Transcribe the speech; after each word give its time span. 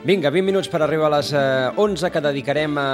Vinga, 0.00 0.30
20 0.32 0.46
minuts 0.46 0.68
per 0.72 0.78
arribar 0.80 1.10
a 1.10 1.18
les 1.18 1.28
eh, 1.36 1.68
11 1.76 2.08
que 2.08 2.22
dedicarem 2.24 2.78
a, 2.80 2.84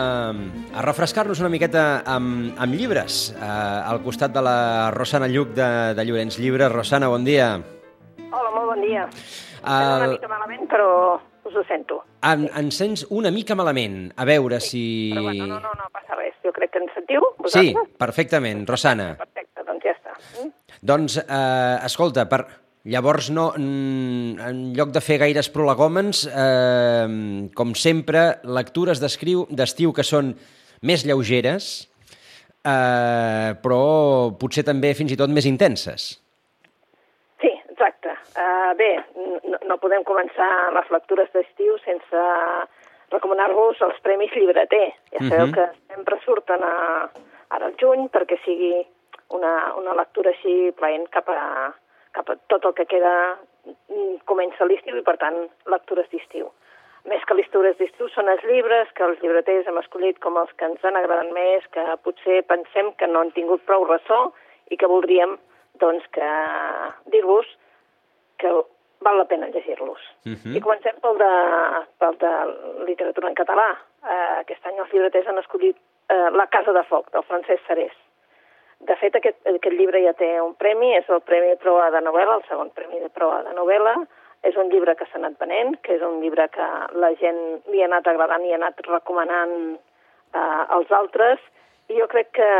a 0.75 0.83
refrescar-nos 0.83 1.39
una 1.39 1.51
miqueta 1.53 2.03
amb, 2.03 2.57
amb 2.59 2.75
llibres. 2.75 3.29
Eh, 3.31 3.47
al 3.47 4.01
costat 4.03 4.35
de 4.35 4.43
la 4.43 4.91
Rosana 4.91 5.29
Lluc 5.31 5.53
de, 5.55 5.69
de 5.95 6.07
Llorenç 6.09 6.41
Llibres. 6.43 6.73
Rosana, 6.73 7.07
bon 7.13 7.23
dia. 7.23 7.53
Hola, 8.27 8.51
molt 8.51 8.73
bon 8.73 8.83
dia. 8.83 9.07
El... 9.07 10.03
una 10.03 10.11
mica 10.17 10.33
malament, 10.35 10.67
però 10.75 10.91
us 11.47 11.55
ho 11.55 11.65
sento. 11.71 12.01
En, 12.27 12.49
en 12.51 12.75
sents 12.75 13.07
una 13.15 13.31
mica 13.31 13.55
malament. 13.55 14.09
A 14.19 14.27
veure 14.27 14.59
sí, 14.59 14.73
si... 14.75 14.85
Però 15.15 15.29
bueno, 15.29 15.47
no, 15.55 15.63
no, 15.63 15.79
no 15.79 15.91
passa 15.95 16.19
res. 16.19 16.35
Jo 16.43 16.51
crec 16.59 16.75
que 16.75 16.83
ens 16.83 16.95
sentiu, 16.99 17.23
vosaltres? 17.39 17.87
Sí, 17.87 17.97
perfectament. 18.03 18.67
Rosana. 18.67 19.13
Perfecte, 19.23 19.63
doncs 19.71 19.87
ja 19.87 19.95
està. 19.95 20.19
Mm? 20.43 20.55
Doncs, 20.91 21.23
eh, 21.23 21.75
escolta, 21.87 22.27
per, 22.27 22.43
Llavors, 22.87 23.33
no, 23.35 23.49
en 23.59 24.59
lloc 24.77 24.93
de 24.95 25.01
fer 25.03 25.17
gaires 25.19 25.49
prolegòmens, 25.51 26.23
eh, 26.31 27.49
com 27.59 27.75
sempre, 27.75 28.39
lectures 28.47 29.01
d'estiu 29.03 29.93
que 29.97 30.05
són 30.07 30.37
més 30.87 31.03
lleugeres, 31.09 31.89
eh, 32.63 33.51
però 33.65 33.83
potser 34.39 34.63
també 34.69 34.93
fins 34.95 35.11
i 35.11 35.19
tot 35.19 35.33
més 35.35 35.49
intenses. 35.51 36.07
Sí, 37.43 37.51
exacte. 37.73 38.15
Uh, 38.37 38.73
bé, 38.79 38.91
no, 39.51 39.59
no 39.67 39.79
podem 39.83 40.05
començar 40.07 40.51
les 40.77 40.91
lectures 40.95 41.31
d'estiu 41.35 41.79
sense 41.85 42.27
recomanar-vos 43.11 43.81
els 43.87 43.99
Premis 44.05 44.35
Llibreter. 44.37 44.93
Ja 45.15 45.25
sabeu 45.25 45.47
uh 45.47 45.47
mhm. 45.47 45.55
-huh. 45.55 45.55
que 45.55 45.95
sempre 45.95 46.21
surten 46.25 46.63
a, 46.63 47.11
ara 47.51 47.67
al 47.67 47.75
juny 47.81 48.09
perquè 48.15 48.39
sigui 48.45 48.87
una, 49.31 49.75
una 49.75 49.95
lectura 49.95 50.31
així 50.31 50.71
plaent 50.79 51.09
cap 51.11 51.29
a, 51.29 51.75
cap 52.17 52.31
a 52.33 52.37
tot 52.53 52.65
el 52.65 52.75
que 52.79 52.89
queda 52.91 53.15
mm, 53.37 54.23
comença 54.31 54.69
l'estiu 54.69 54.97
i, 54.99 55.05
per 55.07 55.17
tant, 55.23 55.45
lectures 55.73 56.09
d'estiu. 56.13 56.51
Més 57.07 57.23
que 57.27 57.37
lectures 57.39 57.77
d'estiu 57.79 58.09
són 58.11 58.31
els 58.33 58.43
llibres 58.49 58.91
que 58.99 59.05
els 59.07 59.21
llibreters 59.23 59.69
hem 59.71 59.79
escollit 59.79 60.19
com 60.25 60.39
els 60.41 60.51
que 60.59 60.67
ens 60.67 60.83
han 60.85 60.99
agradat 60.99 61.31
més, 61.37 61.67
que 61.75 61.85
potser 62.07 62.41
pensem 62.51 62.91
que 62.99 63.07
no 63.11 63.23
han 63.23 63.35
tingut 63.37 63.63
prou 63.69 63.87
ressò 63.87 64.25
i 64.75 64.79
que 64.81 64.91
voldríem 64.91 65.37
doncs, 65.79 66.07
que 66.17 66.31
dir-vos 67.13 67.47
que 68.41 68.51
val 69.07 69.19
la 69.21 69.29
pena 69.31 69.49
llegir-los. 69.53 70.01
Uh 70.25 70.31
mhm. 70.31 70.37
-huh. 70.43 70.57
I 70.57 70.61
comencem 70.61 70.97
pel 71.03 71.17
de, 71.19 71.33
pel 71.99 72.15
de 72.25 72.33
literatura 72.87 73.29
en 73.29 73.35
català. 73.35 73.69
Uh, 74.03 74.41
aquest 74.41 74.67
any 74.67 74.79
els 74.79 74.93
llibreters 74.93 75.27
han 75.27 75.39
escollit 75.39 75.77
uh, 76.11 76.31
La 76.37 76.47
Casa 76.47 76.73
de 76.73 76.83
Foc, 76.85 77.11
del 77.13 77.23
Francesc 77.23 77.67
Serés. 77.67 77.97
De 78.85 78.97
fet, 79.01 79.17
aquest, 79.17 79.39
aquest 79.49 79.75
llibre 79.79 80.03
ja 80.05 80.13
té 80.19 80.29
un 80.43 80.53
premi, 80.61 80.93
és 80.99 81.09
el 81.09 81.23
Premi 81.25 81.55
de 81.55 81.59
Proa 81.63 81.89
de 81.95 82.03
Novel·la, 82.05 82.37
el 82.39 82.45
segon 82.49 82.71
Premi 82.77 83.01
de 83.01 83.09
Proa 83.09 83.43
de 83.47 83.55
Novel·la. 83.57 83.97
És 84.47 84.57
un 84.61 84.69
llibre 84.71 84.95
que 84.95 85.07
s'ha 85.09 85.17
anat 85.19 85.39
venent, 85.41 85.75
que 85.83 85.97
és 85.97 86.03
un 86.05 86.21
llibre 86.21 86.45
que 86.55 86.67
la 87.01 87.11
gent 87.19 87.41
li 87.73 87.81
ha 87.83 87.89
anat 87.89 88.07
agradant 88.07 88.45
i 88.45 88.53
ha 88.53 88.59
anat 88.61 88.83
recomanant 88.87 89.55
eh, 89.73 90.63
als 90.77 90.93
altres. 90.93 91.41
I 91.89 91.97
jo 91.99 92.07
crec 92.13 92.31
que, 92.37 92.51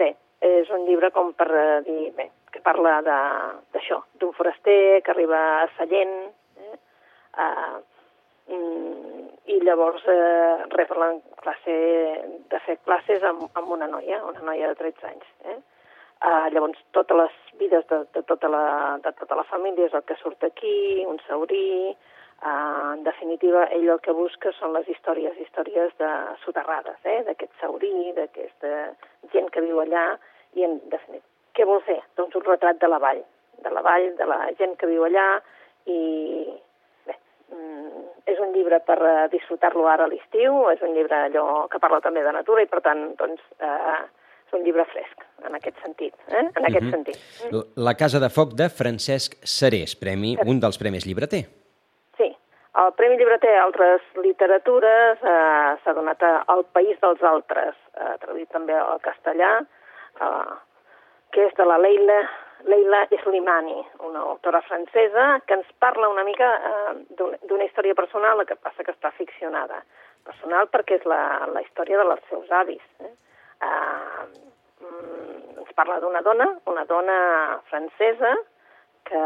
bé, 0.00 0.14
és 0.40 0.72
un 0.74 0.88
llibre 0.88 1.12
com 1.14 1.34
per 1.36 1.46
eh, 1.52 1.66
dir, 1.86 2.08
bé, 2.16 2.30
que 2.54 2.64
parla 2.64 2.98
d'això, 3.04 4.00
d'un 4.18 4.32
foraster 4.34 5.02
que 5.04 5.12
arriba 5.12 5.42
a 5.60 5.68
Sallent, 5.76 6.16
eh, 6.64 6.78
eh, 7.46 7.76
i 9.52 9.60
llavors 9.62 10.02
eh, 10.10 10.66
rep 10.72 10.90
la 11.46 11.54
classe 11.54 12.26
de 12.50 12.58
fer 12.66 12.78
classes 12.84 13.22
amb, 13.22 13.46
amb 13.54 13.70
una 13.70 13.86
noia, 13.86 14.22
una 14.24 14.40
noia 14.40 14.68
de 14.68 14.74
13 14.74 15.06
anys. 15.06 15.26
Eh? 15.44 15.56
Uh, 16.16 16.48
llavors, 16.50 16.78
totes 16.92 17.16
les 17.16 17.34
vides 17.60 17.84
de, 17.90 18.04
de, 18.14 18.22
tota 18.22 18.48
la, 18.48 18.98
de 19.04 19.12
tota 19.18 19.36
la 19.36 19.44
família 19.44 19.86
és 19.86 19.94
el 19.94 20.04
que 20.04 20.18
surt 20.22 20.44
aquí, 20.44 21.04
un 21.06 21.18
saurí... 21.28 21.94
Uh, 22.36 22.92
en 22.92 23.00
definitiva, 23.00 23.62
ell 23.72 23.86
el 23.88 24.00
que 24.04 24.12
busca 24.12 24.50
són 24.58 24.74
les 24.74 24.84
històries, 24.92 25.38
històries 25.40 25.94
de 25.96 26.08
soterrades, 26.42 26.98
eh? 27.08 27.22
d'aquest 27.24 27.54
saurí, 27.62 28.12
d'aquesta 28.12 28.72
gent 29.32 29.48
que 29.54 29.62
viu 29.64 29.80
allà, 29.80 30.18
i 30.52 30.66
en 30.66 30.76
definitiva, 30.92 31.24
què 31.56 31.64
vol 31.64 31.80
fer? 31.86 31.96
Doncs 32.20 32.36
un 32.36 32.44
retrat 32.44 32.76
de 32.82 32.90
la 32.92 33.00
vall, 33.00 33.22
de 33.64 33.72
la 33.72 33.80
vall, 33.80 34.10
de 34.18 34.28
la 34.28 34.38
gent 34.60 34.76
que 34.76 34.90
viu 34.90 35.08
allà, 35.08 35.24
i 35.88 35.96
és 38.26 38.38
un 38.42 38.52
llibre 38.52 38.80
per 38.84 38.98
uh, 38.98 39.26
disfrutar-lo 39.32 39.86
ara 39.88 40.06
a 40.06 40.10
l'estiu, 40.10 40.64
és 40.72 40.82
un 40.82 40.94
llibre 40.96 41.16
allò 41.28 41.66
que 41.70 41.80
parla 41.82 42.00
també 42.04 42.24
de 42.26 42.32
natura, 42.34 42.64
i 42.64 42.70
per 42.70 42.82
tant, 42.84 43.04
doncs, 43.20 43.42
uh, 43.62 44.02
és 44.46 44.56
un 44.58 44.64
llibre 44.66 44.86
fresc, 44.90 45.22
en 45.46 45.54
aquest 45.58 45.78
sentit. 45.82 46.14
Eh? 46.28 46.42
En 46.42 46.64
aquest 46.64 46.82
mhm. 46.82 46.88
-huh. 46.88 46.90
sentit. 46.90 47.76
La 47.76 47.94
Casa 47.94 48.18
de 48.18 48.30
Foc 48.30 48.54
de 48.54 48.68
Francesc 48.68 49.38
Serés, 49.42 49.96
premi, 49.96 50.36
un 50.46 50.60
dels 50.60 50.78
premis 50.78 51.06
llibreter. 51.06 51.44
Sí, 52.16 52.36
el 52.82 52.92
Premi 52.92 53.16
Llibreter 53.16 53.54
a 53.56 53.64
altres 53.64 54.02
literatures 54.22 55.18
eh, 55.22 55.76
s'ha 55.82 55.92
donat 55.92 56.22
al 56.22 56.64
País 56.72 56.98
dels 57.00 57.22
Altres, 57.22 57.74
eh, 57.94 58.14
traduït 58.20 58.50
també 58.50 58.74
al 58.74 59.00
castellà, 59.00 59.64
eh, 60.20 60.54
que 61.36 61.44
és 61.44 61.56
de 61.58 61.64
la 61.68 61.76
Leila, 61.76 62.16
Leila 62.64 63.02
Slimani, 63.22 63.76
una 64.08 64.22
autora 64.32 64.62
francesa 64.64 65.26
que 65.44 65.58
ens 65.58 65.68
parla 65.78 66.08
una 66.08 66.24
mica 66.24 66.48
eh, 66.56 66.94
d'una 67.12 67.66
història 67.66 67.94
personal, 67.98 68.40
que 68.48 68.56
passa 68.56 68.84
que 68.86 68.94
està 68.94 69.10
ficcionada. 69.18 69.82
Personal 70.24 70.70
perquè 70.72 70.96
és 70.96 71.04
la, 71.04 71.20
la 71.52 71.60
història 71.60 72.00
dels 72.00 72.24
seus 72.30 72.48
avis. 72.62 72.80
Eh? 73.04 73.12
eh, 73.68 74.22
ens 75.60 75.74
parla 75.76 75.98
d'una 76.00 76.22
dona, 76.24 76.46
una 76.72 76.86
dona 76.88 77.18
francesa 77.68 78.32
que, 79.04 79.24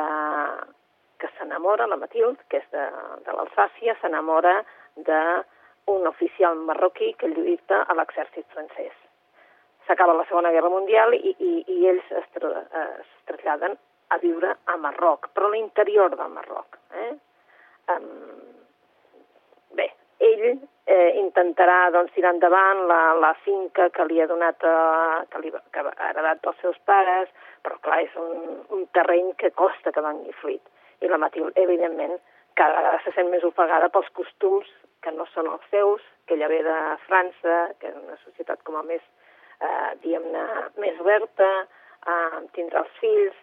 que 1.23 1.31
s'enamora, 1.37 1.87
la 1.87 2.01
Matilde, 2.01 2.43
que 2.51 2.59
és 2.59 2.67
de, 2.75 2.89
de 3.23 3.37
l'Alsàcia, 3.39 3.95
s'enamora 4.03 4.57
d'un 4.99 6.11
oficial 6.11 6.59
marroquí 6.67 7.15
que 7.23 7.31
lluita 7.31 7.85
a 7.87 7.95
l'exèrcit 7.95 8.51
francès. 8.51 8.99
S'acaba 9.91 10.15
la 10.15 10.25
Segona 10.29 10.53
Guerra 10.55 10.69
Mundial 10.71 11.17
i, 11.17 11.33
i, 11.43 11.53
i 11.67 11.87
ells 11.91 12.11
es, 12.15 12.27
tra 12.37 12.51
es 12.63 13.09
traslladen 13.27 13.73
a 14.15 14.19
viure 14.23 14.53
a 14.71 14.77
Marroc, 14.79 15.33
però 15.35 15.49
a 15.49 15.51
l'interior 15.51 16.15
del 16.15 16.31
Marroc. 16.31 16.79
Eh? 16.95 17.09
Um, 17.91 18.07
bé, 19.75 19.89
ell 20.23 20.45
eh, 20.47 21.11
intentarà 21.19 21.81
doncs, 21.91 22.15
tirar 22.15 22.37
endavant 22.37 22.85
la, 22.87 23.01
la 23.19 23.33
finca 23.43 23.89
que 23.91 24.07
li 24.07 24.23
ha 24.23 24.31
donat, 24.31 24.63
eh, 24.63 25.27
que, 25.31 25.43
li, 25.43 25.51
que 25.75 25.83
ha 25.91 26.11
heredat 26.13 26.43
dels 26.47 26.63
seus 26.63 26.79
pares, 26.87 27.31
però 27.67 27.83
clar, 27.83 27.99
és 28.07 28.15
un, 28.19 28.61
un 28.77 28.87
terreny 28.95 29.35
que 29.43 29.51
costa 29.59 29.91
que 29.91 30.07
vengui 30.07 30.39
fluid. 30.39 30.63
I 31.03 31.11
la 31.11 31.19
Matilde, 31.19 31.59
evidentment, 31.59 32.15
cada 32.55 32.79
vegada 32.79 33.03
se 33.03 33.19
sent 33.19 33.31
més 33.35 33.43
ofegada 33.47 33.91
pels 33.91 34.15
costums 34.15 34.71
que 35.03 35.11
no 35.19 35.27
són 35.35 35.51
els 35.51 35.67
seus, 35.75 36.07
que 36.27 36.39
ella 36.39 36.51
ve 36.53 36.63
de 36.63 36.79
França, 37.07 37.65
que 37.81 37.91
és 37.91 37.99
una 37.99 38.19
societat 38.23 38.63
com 38.63 38.79
a 38.79 38.87
més, 38.87 39.03
eh, 39.61 39.93
diguem-ne, 40.03 40.47
més 40.83 40.99
oberta, 41.03 41.51
eh, 42.07 42.43
tindrà 42.57 42.85
els 42.85 42.99
fills, 43.01 43.39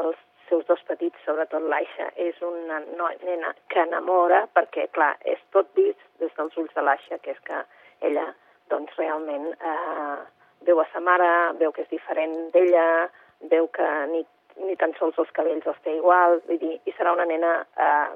els 0.00 0.18
seus 0.50 0.66
dos 0.66 0.82
petits, 0.88 1.16
sobretot 1.24 1.62
l'Aixa, 1.62 2.10
és 2.16 2.40
una 2.42 2.80
nena 3.22 3.54
que 3.70 3.84
enamora 3.86 4.42
perquè, 4.56 4.88
clar, 4.96 5.14
és 5.24 5.40
tot 5.54 5.70
vist 5.78 6.02
des 6.22 6.32
dels 6.36 6.58
ulls 6.58 6.74
de 6.74 6.84
l'Aixa, 6.84 7.20
que 7.22 7.36
és 7.36 7.40
que 7.46 7.62
ella, 8.08 8.26
doncs, 8.72 8.92
realment 8.98 9.48
eh, 9.54 10.18
veu 10.66 10.82
a 10.82 10.86
sa 10.92 11.00
mare, 11.00 11.30
veu 11.62 11.72
que 11.72 11.86
és 11.86 11.92
diferent 11.94 12.36
d'ella, 12.54 13.08
veu 13.52 13.68
que 13.76 13.88
ni, 14.12 14.24
ni 14.66 14.76
tan 14.80 14.92
sols 14.98 15.18
els 15.22 15.30
cabells 15.36 15.66
els 15.70 15.82
té 15.84 15.94
igual, 15.96 16.40
vull 16.48 16.60
dir, 16.60 16.76
i 16.84 16.94
serà 16.96 17.14
una 17.16 17.28
nena 17.30 17.60
eh, 17.62 18.08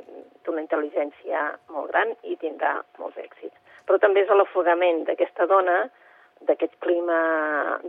d'una 0.44 0.64
intel·ligència 0.64 1.46
molt 1.72 1.92
gran 1.92 2.16
i 2.22 2.36
tindrà 2.42 2.76
molts 2.98 3.20
èxits. 3.22 3.56
Però 3.86 4.00
també 4.00 4.24
és 4.24 4.32
l'afogament 4.32 5.04
d'aquesta 5.08 5.46
dona, 5.46 5.84
d'aquest 6.48 6.74
clima 6.84 7.18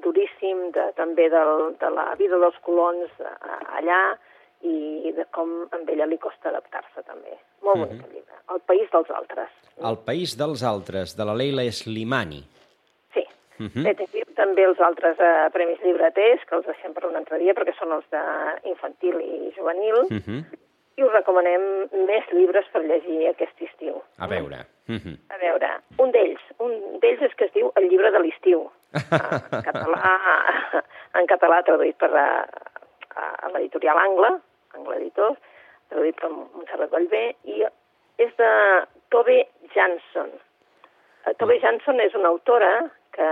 duríssim, 0.03 0.71
de, 0.75 0.91
també 0.95 1.29
del, 1.29 1.75
de 1.79 1.89
la 1.89 2.13
vida 2.19 2.39
dels 2.41 2.57
colons 2.67 3.11
eh, 3.19 3.35
allà, 3.79 4.01
i 4.65 5.11
de 5.15 5.25
com 5.35 5.51
a 5.71 5.79
ella 5.93 6.07
li 6.09 6.17
costa 6.17 6.49
adaptar-se 6.49 7.03
també. 7.05 7.37
Molt 7.61 7.77
bonic 7.77 7.93
mm 7.93 7.99
-hmm. 7.99 8.07
el 8.07 8.13
llibre. 8.15 8.35
El 8.53 8.61
país 8.69 8.89
dels 8.91 9.09
altres. 9.09 9.49
El 9.91 9.97
país 10.09 10.37
dels 10.37 10.63
altres, 10.63 11.15
de 11.17 11.25
la 11.25 11.35
Leila 11.35 11.63
Slimani. 11.71 12.43
Sí. 13.13 13.23
Mm 13.57 13.67
-hmm. 13.67 13.83
Bé, 13.83 14.25
també 14.35 14.63
els 14.63 14.79
altres 14.79 15.19
eh, 15.19 15.49
premis 15.53 15.79
llibreters, 15.83 16.41
que 16.45 16.55
els 16.55 16.65
deixem 16.65 16.93
per 16.93 17.05
un 17.05 17.15
altre 17.15 17.37
dia, 17.37 17.53
perquè 17.53 17.73
són 17.77 17.91
els 17.91 18.05
d'infantil 18.11 19.15
i 19.21 19.53
juvenil, 19.57 19.97
mm 20.09 20.21
-hmm. 20.25 20.43
I 20.95 21.03
us 21.03 21.11
recomanem 21.11 21.63
més 22.07 22.27
llibres 22.31 22.67
per 22.71 22.81
llegir 22.85 23.27
aquest 23.29 23.61
estiu. 23.67 24.01
A 24.19 24.27
veure. 24.31 24.63
Mm 24.87 24.99
-hmm. 24.99 25.15
A 25.35 25.37
veure, 25.37 25.69
un 25.97 26.11
d'ells, 26.11 26.41
un 26.59 26.99
d'ells 26.99 27.21
és 27.21 27.35
que 27.35 27.45
es 27.45 27.53
diu 27.53 27.71
El 27.75 27.89
llibre 27.89 28.11
de 28.11 28.19
l'estiu. 28.19 28.71
en 29.55 29.63
català, 29.69 30.11
en 31.19 31.25
català 31.27 31.63
traduït 31.63 31.97
per 31.97 32.11
a, 32.15 32.47
a 33.15 33.49
l'editorial 33.53 33.97
Angla, 33.97 34.39
Angle 34.75 34.95
Editors, 34.95 35.37
traduït 35.89 36.15
per 36.21 36.29
Montserrat 36.29 36.91
Vallvé, 36.91 37.35
i 37.43 37.65
és 38.17 38.35
de 38.37 38.51
Tove 39.09 39.47
Jansson. 39.73 40.29
Eh, 41.25 41.33
Tove. 41.33 41.59
Jansson 41.59 41.99
és 41.99 42.13
una 42.13 42.27
autora 42.27 42.89
que, 43.11 43.29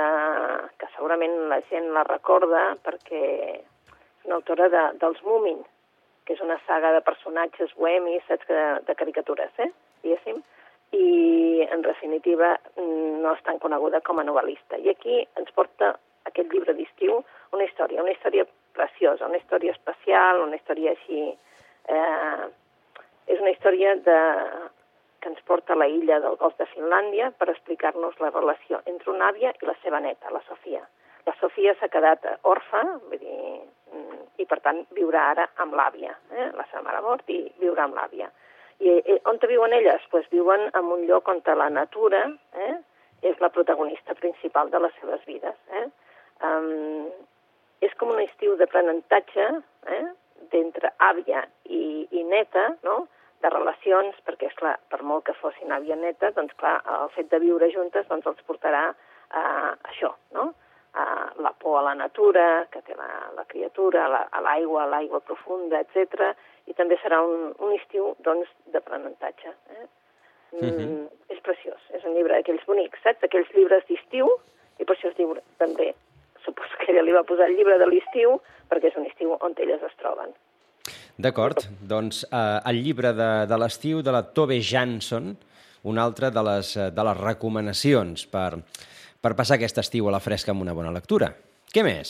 que 0.80 0.88
segurament 0.96 1.36
la 1.52 1.62
gent 1.70 1.92
la 1.94 2.04
recorda 2.04 2.76
perquè 2.84 3.24
és 3.60 4.26
una 4.26 4.36
autora 4.36 4.70
de, 4.70 4.84
dels 5.00 5.22
Moomin, 5.24 5.64
que 6.26 6.36
és 6.38 6.42
una 6.42 6.60
saga 6.68 6.94
de 6.96 7.04
personatges 7.06 7.74
bohemis, 7.80 8.24
saps, 8.28 8.48
de, 8.48 8.64
de 8.88 8.96
caricatures, 9.00 9.54
eh, 9.60 9.70
diguéssim. 10.04 10.42
i, 10.94 11.66
en 11.74 11.82
definitiva, 11.82 12.52
no 12.78 13.32
és 13.34 13.40
tan 13.48 13.58
coneguda 13.58 14.04
com 14.06 14.20
a 14.22 14.26
novel·lista. 14.28 14.78
I 14.78 14.92
aquí 14.92 15.24
ens 15.40 15.50
porta 15.56 15.96
aquest 16.30 16.52
llibre 16.54 16.76
d'estiu 16.78 17.24
una 17.52 17.66
història, 17.66 18.04
una 18.04 18.14
història 18.14 18.46
preciosa, 18.78 19.26
una 19.26 19.40
història 19.42 19.74
especial, 19.78 20.44
una 20.48 20.60
història 20.60 20.94
així... 20.94 21.32
Eh, 21.90 22.52
és 23.24 23.40
una 23.40 23.54
història 23.54 23.96
de, 24.04 24.20
que 25.24 25.32
ens 25.32 25.44
porta 25.48 25.74
a 25.74 25.80
la 25.80 25.88
illa 25.88 26.20
del 26.20 26.36
Golf 26.42 26.58
de 26.60 26.68
Finlàndia 26.74 27.30
per 27.40 27.48
explicar-nos 27.52 28.20
la 28.20 28.32
relació 28.34 28.82
entre 28.92 29.14
una 29.14 29.30
àvia 29.32 29.54
i 29.56 29.70
la 29.70 29.76
seva 29.84 30.02
neta, 30.04 30.32
la 30.36 30.44
Sofia. 30.50 30.84
La 31.26 31.36
Sofia 31.40 31.72
s'ha 31.80 31.88
quedat 31.88 32.26
orfa, 32.44 32.84
vull 33.08 33.22
dir, 33.22 33.53
i 34.44 34.48
per 34.50 34.60
tant 34.66 34.84
viurà 34.98 35.28
ara 35.34 35.50
amb 35.64 35.76
l'àvia. 35.80 36.14
Eh? 36.36 36.50
La 36.58 36.66
seva 36.70 36.84
mare 36.88 37.02
mort 37.06 37.30
i 37.32 37.42
viurà 37.62 37.88
amb 37.88 37.98
l'àvia. 38.00 38.30
I 38.84 38.98
eh, 39.00 39.20
on 39.30 39.40
viuen 39.48 39.76
elles? 39.80 40.04
Pues 40.12 40.28
viuen 40.32 40.68
en 40.74 40.90
un 40.96 41.06
lloc 41.10 41.30
on 41.32 41.42
la 41.60 41.70
natura 41.70 42.26
eh, 42.54 42.76
és 43.24 43.40
la 43.40 43.50
protagonista 43.50 44.16
principal 44.20 44.70
de 44.70 44.80
les 44.84 44.96
seves 45.00 45.24
vides. 45.26 45.56
Eh? 45.80 45.86
Um, 46.44 47.08
és 47.84 47.94
com 48.00 48.12
un 48.12 48.20
estiu 48.24 48.56
d'aprenentatge 48.60 49.48
eh, 49.96 50.06
d'entre 50.52 50.92
àvia 51.00 51.46
i, 51.66 52.08
i 52.12 52.24
neta, 52.28 52.74
no? 52.84 53.06
de 53.44 53.52
relacions, 53.52 54.16
perquè, 54.28 54.48
és 54.48 54.60
clar, 54.60 54.78
per 54.92 55.02
molt 55.04 55.26
que 55.28 55.36
fossin 55.36 55.72
àvia 55.76 55.98
neta, 56.00 56.32
doncs, 56.36 56.56
clar, 56.60 56.78
el 56.96 57.10
fet 57.16 57.28
de 57.32 57.42
viure 57.44 57.68
juntes 57.74 58.08
doncs, 58.08 58.28
els 58.32 58.46
portarà 58.48 58.86
a 59.36 59.44
això, 59.92 60.14
no? 60.36 60.54
A 60.94 61.34
la 61.42 61.52
por 61.58 61.80
a 61.80 61.84
la 61.90 61.96
natura, 61.96 62.68
que 62.72 62.82
té 62.86 62.96
la, 62.96 63.10
la 63.36 63.46
criatura, 63.50 64.06
a 64.30 64.42
l'aigua, 64.42 64.84
a 64.84 64.92
l'aigua 64.92 65.20
profunda, 65.26 65.82
etc 65.82 66.34
i 66.70 66.76
també 66.78 66.98
serà 67.02 67.20
un, 67.26 67.52
un 67.64 67.76
estiu 67.76 68.14
doncs, 68.26 68.50
d'aprenentatge. 68.74 69.52
Eh? 69.76 69.86
Mm, 70.54 70.60
uh 70.60 70.66
mhm. 70.66 70.80
-huh. 70.80 71.10
És 71.34 71.40
preciós, 71.42 71.82
és 71.90 72.04
un 72.06 72.14
llibre 72.14 72.34
d'aquells 72.36 72.66
bonics, 72.66 73.00
saps? 73.04 73.24
Aquells 73.24 73.50
llibres 73.56 73.84
d'estiu, 73.88 74.28
i 74.80 74.86
per 74.86 74.96
això 74.96 75.10
es 75.10 75.18
diu 75.18 75.36
també, 75.58 75.96
suposo 76.46 76.78
que 76.80 76.92
ella 76.92 77.02
li 77.02 77.12
va 77.12 77.24
posar 77.24 77.48
el 77.50 77.56
llibre 77.56 77.78
de 77.78 77.88
l'estiu, 77.88 78.40
perquè 78.70 78.88
és 78.88 78.96
un 78.96 79.06
estiu 79.06 79.38
on 79.40 79.54
elles 79.58 79.82
es 79.82 79.96
troben. 79.98 80.30
D'acord, 81.18 81.58
doncs 81.82 82.24
eh, 82.24 82.70
el 82.70 82.84
llibre 82.84 83.14
de, 83.14 83.46
de 83.48 83.58
l'estiu 83.58 84.02
de 84.02 84.12
la 84.12 84.24
Tove 84.24 84.60
Jansson, 84.62 85.38
una 85.84 86.04
altra 86.04 86.30
de 86.30 86.44
les, 86.44 86.78
eh, 86.78 86.92
de 86.92 87.04
les 87.04 87.18
recomanacions 87.18 88.26
per, 88.28 88.52
per 89.24 89.38
passar 89.40 89.56
aquest 89.56 89.80
estiu 89.80 90.10
a 90.10 90.14
la 90.16 90.22
fresca 90.24 90.52
amb 90.52 90.66
una 90.66 90.76
bona 90.76 90.92
lectura. 90.92 91.32
Què 91.74 91.84
més? 91.88 92.10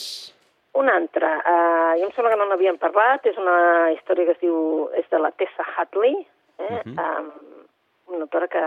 Una 0.74 0.96
altra, 0.98 1.30
uh, 1.38 1.92
jo 2.00 2.08
em 2.08 2.14
sembla 2.16 2.32
que 2.32 2.38
no 2.40 2.48
n'havíem 2.50 2.80
parlat, 2.82 3.26
és 3.30 3.36
una 3.38 3.92
història 3.94 4.26
que 4.26 4.34
es 4.34 4.40
diu, 4.42 4.56
és 4.98 5.06
de 5.12 5.20
la 5.22 5.30
Tessa 5.38 5.66
Hadley, 5.76 6.16
eh? 6.58 6.80
uh 6.80 6.80
-huh. 6.82 6.96
um, 7.04 7.30
una 8.14 8.26
autora 8.26 8.48
que 8.48 8.64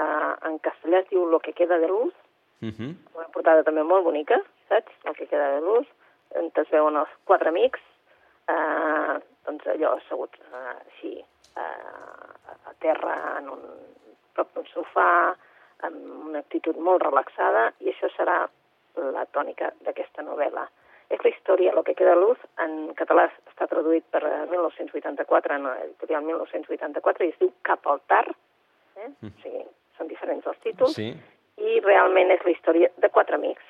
en 0.47 0.59
castellà 0.63 1.01
es 1.03 1.09
diu 1.09 1.25
Lo 1.25 1.39
que 1.39 1.53
queda 1.53 1.77
de 1.77 1.87
luz, 1.87 2.13
uh 2.61 2.71
-huh. 2.71 2.95
una 3.15 3.27
portada 3.33 3.63
també 3.63 3.83
molt 3.83 4.03
bonica, 4.03 4.41
saps? 4.69 4.91
Lo 5.03 5.13
que 5.13 5.27
queda 5.27 5.55
de 5.55 5.61
luz, 5.61 5.87
on 6.35 6.51
es 6.55 6.69
veuen 6.69 6.95
els 6.95 7.09
quatre 7.25 7.49
amics, 7.49 7.79
uh, 8.49 9.19
doncs 9.45 9.67
allò 9.67 9.97
assegut 9.97 10.31
uh, 10.51 10.75
així 10.87 11.25
uh, 11.55 12.69
a 12.69 12.73
terra 12.79 13.37
en 13.39 13.49
un, 13.49 13.61
prop 14.33 14.53
d'un 14.53 14.67
sofà, 14.73 15.35
amb 15.85 16.29
una 16.29 16.39
actitud 16.39 16.77
molt 16.77 17.03
relaxada, 17.03 17.71
i 17.83 17.91
això 17.93 18.09
serà 18.15 18.43
la 19.13 19.25
tònica 19.33 19.71
d'aquesta 19.85 20.25
novel·la 20.25 20.65
és 21.09 21.23
la 21.23 21.31
història, 21.31 21.71
el 21.71 21.85
que 21.87 21.95
queda 21.95 22.13
a 22.15 22.19
luz, 22.19 22.39
en 22.63 22.91
català 22.99 23.27
està 23.29 23.67
traduït 23.71 24.03
per 24.11 24.21
1984, 24.51 25.55
en 25.55 25.67
l'editorial 25.69 26.25
1984, 26.27 27.25
i 27.25 27.31
es 27.31 27.39
diu 27.39 27.53
Cap 27.67 27.87
al 27.87 28.01
tar, 28.11 28.25
eh? 28.97 29.07
Mm. 29.07 29.31
o 29.31 29.43
sigui, 29.43 29.63
són 29.97 30.11
diferents 30.11 30.47
els 30.51 30.59
títols, 30.65 30.97
sí. 30.97 31.13
i 31.63 31.79
realment 31.85 32.33
és 32.35 32.43
la 32.43 32.53
història 32.53 32.91
de 32.99 33.11
quatre 33.13 33.39
amics. 33.39 33.63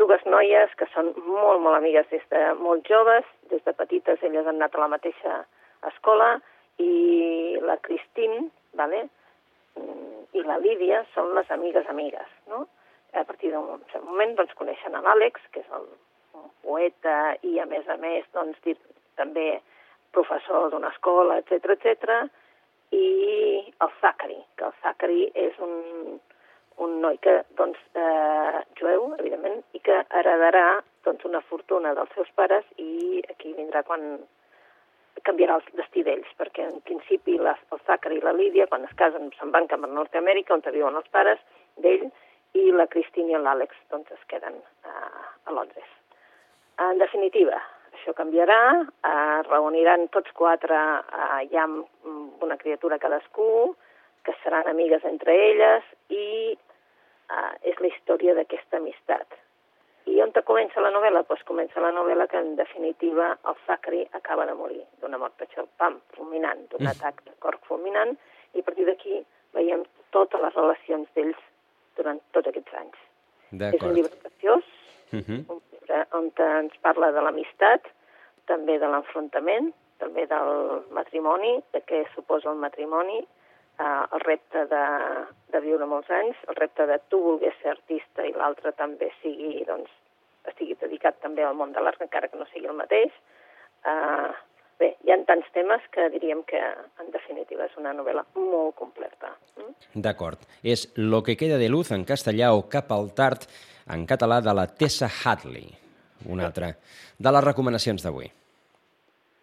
Dues 0.00 0.24
noies 0.24 0.72
que 0.80 0.88
són 0.94 1.12
molt, 1.26 1.60
molt 1.60 1.76
amigues 1.76 2.08
des 2.14 2.24
de 2.32 2.42
molt 2.62 2.88
joves, 2.88 3.26
des 3.52 3.62
de 3.66 3.74
petites 3.76 4.22
elles 4.24 4.46
han 4.46 4.56
anat 4.56 4.78
a 4.78 4.84
la 4.86 4.92
mateixa 4.94 5.42
escola, 5.90 6.38
i 6.80 7.58
la 7.60 7.76
Christine, 7.84 8.46
vale? 8.78 9.04
I 10.36 10.44
la 10.46 10.58
Lídia 10.62 11.02
són 11.14 11.34
les 11.34 11.50
amigues 11.50 11.88
amigues, 11.90 12.28
no? 12.50 12.66
a 13.12 13.24
partir 13.26 13.50
d'un 13.50 13.80
cert 13.90 14.04
moment 14.06 14.36
doncs, 14.38 14.54
coneixen 14.58 14.94
a 14.94 15.02
l'Àlex, 15.02 15.42
que 15.54 15.64
és 15.64 15.72
el, 15.74 15.86
un 16.38 16.48
poeta 16.62 17.16
i, 17.42 17.56
a 17.58 17.66
més 17.66 17.88
a 17.90 17.96
més, 17.98 18.26
doncs, 18.36 18.58
dir, 18.66 18.76
també 19.18 19.60
professor 20.14 20.70
d'una 20.70 20.92
escola, 20.94 21.40
etc 21.42 21.74
etc. 21.74 22.20
i 22.94 23.06
el 23.82 23.92
Zachary, 24.00 24.38
que 24.56 24.68
el 24.68 24.76
Zachary 24.84 25.26
és 25.34 25.58
un, 25.66 26.20
un 26.86 26.96
noi 27.02 27.18
que, 27.22 27.40
doncs, 27.58 27.78
eh, 27.94 28.62
jueu, 28.80 29.10
evidentment, 29.18 29.60
i 29.74 29.82
que 29.86 30.02
heredarà 30.20 30.66
doncs, 31.06 31.26
una 31.28 31.42
fortuna 31.50 31.94
dels 31.98 32.14
seus 32.14 32.30
pares 32.38 32.66
i 32.78 33.22
aquí 33.30 33.54
vindrà 33.58 33.82
quan 33.86 34.06
canviarà 35.26 35.58
el 35.58 35.64
destí 35.78 36.02
d'ells, 36.06 36.28
perquè 36.38 36.66
en 36.66 36.80
principi 36.86 37.36
la, 37.38 37.56
el 37.72 37.80
Zachary 37.86 38.20
i 38.20 38.24
la 38.24 38.34
Lídia, 38.36 38.66
quan 38.70 38.84
es 38.86 38.94
casen, 38.98 39.30
se'n 39.38 39.52
van 39.54 39.68
cap 39.70 39.84
a 39.84 39.90
Nord-Amèrica, 39.90 40.54
on 40.56 40.64
viuen 40.74 40.98
els 40.98 41.08
pares 41.14 41.40
d'ell, 41.84 42.08
i 42.58 42.70
la 42.74 42.86
Cristina 42.90 43.36
i 43.36 43.42
l'Àlex 43.42 43.76
doncs, 43.92 44.10
es 44.14 44.24
queden 44.30 44.56
uh, 44.58 45.26
a 45.46 45.54
Londres. 45.54 45.90
En 46.82 46.98
definitiva, 46.98 47.58
això 47.94 48.14
canviarà, 48.16 48.62
uh, 48.80 49.38
reuniran 49.46 50.08
tots 50.14 50.32
quatre 50.34 50.78
uh, 50.78 51.38
ja 51.52 51.66
amb 51.66 52.42
una 52.42 52.58
criatura 52.58 52.98
cadascú, 52.98 53.76
que 54.24 54.34
seran 54.42 54.68
amigues 54.68 55.04
entre 55.08 55.36
elles, 55.50 55.86
i 56.10 56.56
uh, 56.56 57.54
és 57.62 57.78
la 57.78 57.92
història 57.92 58.34
d'aquesta 58.38 58.80
amistat. 58.82 59.38
I 60.10 60.18
on 60.24 60.32
comença 60.46 60.82
la 60.82 60.90
novel·la? 60.90 61.22
Doncs 61.28 61.44
comença 61.46 61.82
la 61.82 61.92
novel·la 61.94 62.26
que, 62.30 62.40
en 62.42 62.56
definitiva, 62.58 63.30
el 63.46 63.58
Zachary 63.66 64.02
acaba 64.18 64.46
de 64.46 64.56
morir 64.58 64.82
d'una 65.00 65.20
mort 65.22 65.36
per 65.38 65.66
pam, 65.78 66.00
fulminant, 66.16 66.66
d'un 66.72 66.82
mm. 66.82 66.90
atac 66.90 67.22
de 67.28 67.34
cor 67.38 67.58
fulminant, 67.68 68.16
i 68.54 68.60
a 68.60 68.66
partir 68.66 68.86
d'aquí 68.88 69.20
veiem 69.54 69.84
totes 70.10 70.42
les 70.42 70.54
relacions 70.54 71.08
d'ells 71.14 71.38
durant 71.98 72.18
tots 72.34 72.50
aquests 72.50 72.74
anys. 72.82 72.98
És 73.50 73.82
un 73.82 73.94
llibre 73.94 74.14
preciós, 74.22 74.64
uh 75.12 75.16
mhm. 75.16 75.22
-huh. 75.26 75.40
un 75.54 75.60
llibre 75.70 76.06
on 76.12 76.30
ens 76.38 76.76
parla 76.82 77.12
de 77.12 77.20
l'amistat, 77.20 77.82
també 78.46 78.78
de 78.78 78.86
l'enfrontament, 78.86 79.72
també 79.98 80.26
del 80.26 80.82
matrimoni, 80.90 81.62
de 81.72 81.80
què 81.88 82.06
suposa 82.14 82.50
el 82.50 82.56
matrimoni, 82.56 83.26
eh, 83.80 84.02
el 84.12 84.20
repte 84.26 84.66
de, 84.70 84.84
de 85.54 85.62
viure 85.64 85.88
molts 85.88 86.12
anys, 86.20 86.36
el 86.48 86.60
repte 86.60 86.86
de 86.90 87.00
tu 87.08 87.22
volgués 87.24 87.56
ser 87.62 87.74
artista 87.74 88.26
i 88.28 88.36
l'altre 88.36 88.74
també 88.76 89.10
sigui, 89.22 89.64
doncs, 89.68 89.90
estigui 90.52 90.76
dedicat 90.80 91.18
també 91.24 91.44
al 91.44 91.56
món 91.56 91.72
de 91.72 91.82
l'art, 91.82 92.00
encara 92.04 92.28
que 92.28 92.38
no 92.40 92.48
sigui 92.52 92.70
el 92.70 92.78
mateix, 92.78 93.12
eh, 93.88 94.30
Bé, 94.80 94.94
hi 95.04 95.12
ha 95.12 95.18
tants 95.28 95.48
temes 95.52 95.82
que 95.92 96.06
diríem 96.14 96.40
que, 96.48 96.60
en 97.02 97.10
definitiva, 97.12 97.66
és 97.68 97.74
una 97.76 97.92
novel·la 97.92 98.22
molt 98.38 98.72
completa. 98.78 99.34
Mm? 99.58 99.74
D'acord. 100.06 100.46
És 100.64 100.86
Lo 100.96 101.20
que 101.22 101.36
queda 101.36 101.58
de 101.60 101.68
luz 101.68 101.90
en 101.92 102.06
castellà 102.08 102.54
o 102.56 102.62
Cap 102.72 102.88
al 102.96 103.10
tard 103.12 103.44
en 103.92 104.06
català 104.08 104.40
de 104.40 104.54
la 104.56 104.64
Tessa 104.72 105.10
Hadley, 105.10 105.68
una 106.32 106.46
altra 106.48 106.72
de 107.18 107.34
les 107.36 107.44
recomanacions 107.44 108.06
d'avui. 108.06 108.30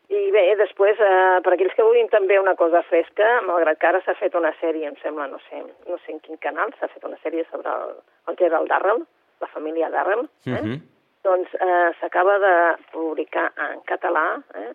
I 0.09 0.23
bé, 0.33 0.46
després, 0.77 0.99
eh, 0.99 1.41
per 1.41 1.53
aquells 1.53 1.73
que 1.73 1.83
vulguin 1.83 2.07
també 2.09 2.37
una 2.39 2.55
cosa 2.55 2.83
fresca, 2.83 3.41
malgrat 3.41 3.79
que 3.79 3.87
ara 3.87 4.01
s'ha 4.05 4.13
fet 4.13 4.35
una 4.35 4.53
sèrie, 4.61 4.87
em 4.87 4.95
sembla, 5.01 5.27
no 5.27 5.39
sé, 5.49 5.63
no 5.87 5.97
sé 6.05 6.11
en 6.13 6.19
quin 6.19 6.37
canal, 6.37 6.69
s'ha 6.77 6.87
fet 6.87 7.03
una 7.03 7.17
sèrie 7.23 7.45
sobre 7.51 7.69
el, 7.69 7.95
el 8.27 8.37
Gerald 8.37 8.69
Darrell, 8.69 9.01
la 9.41 9.47
família 9.47 9.89
Darrell, 9.89 10.27
eh? 10.45 10.51
Uh 10.51 10.53
-huh. 10.53 10.79
doncs 11.23 11.49
eh, 11.55 11.91
s'acaba 11.99 12.37
de 12.39 12.83
publicar 12.91 13.51
en 13.57 13.81
català, 13.85 14.41
eh? 14.53 14.73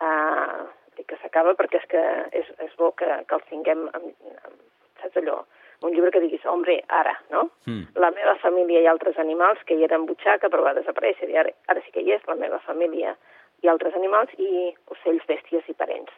Uh, 0.00 0.66
dic 0.96 1.06
que 1.06 1.16
s'acaba 1.22 1.54
perquè 1.54 1.78
és 1.78 1.86
que 1.86 2.02
és, 2.32 2.46
és 2.58 2.76
bo 2.76 2.90
que, 2.90 3.06
que 3.28 3.34
els 3.34 3.44
tinguem, 3.48 3.88
amb, 3.94 4.04
amb, 4.44 4.56
saps 5.00 5.16
allò, 5.16 5.44
un 5.82 5.92
llibre 5.92 6.10
que 6.10 6.20
diguis, 6.20 6.44
hombre, 6.46 6.82
ara, 6.88 7.20
no? 7.30 7.50
Mm. 7.66 7.94
La 7.94 8.10
meva 8.10 8.34
família 8.34 8.80
i 8.80 8.86
altres 8.86 9.18
animals, 9.18 9.62
que 9.64 9.74
hi 9.74 9.84
eren 9.84 10.06
butxaca, 10.06 10.48
però 10.48 10.62
va 10.62 10.74
desaparèixer, 10.74 11.30
i 11.30 11.36
ara, 11.36 11.50
ara 11.68 11.80
sí 11.80 11.92
que 11.92 12.00
hi 12.00 12.12
és, 12.12 12.26
la 12.26 12.34
meva 12.34 12.58
família 12.58 13.16
i 13.64 13.70
altres 13.72 13.96
animals, 13.98 14.32
i 14.38 14.70
ocells, 14.92 15.24
bèsties 15.28 15.68
i 15.68 15.76
parents. 15.78 16.12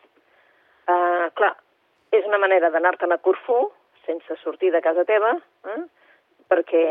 Uh, 0.86 1.26
clar, 1.38 1.54
és 2.14 2.26
una 2.26 2.38
manera 2.42 2.70
d'anar-te'n 2.74 3.14
a 3.14 3.20
Corfú, 3.22 3.68
sense 4.06 4.36
sortir 4.42 4.72
de 4.74 4.82
casa 4.82 5.04
teva, 5.08 5.32
eh? 5.72 5.80
perquè 6.50 6.82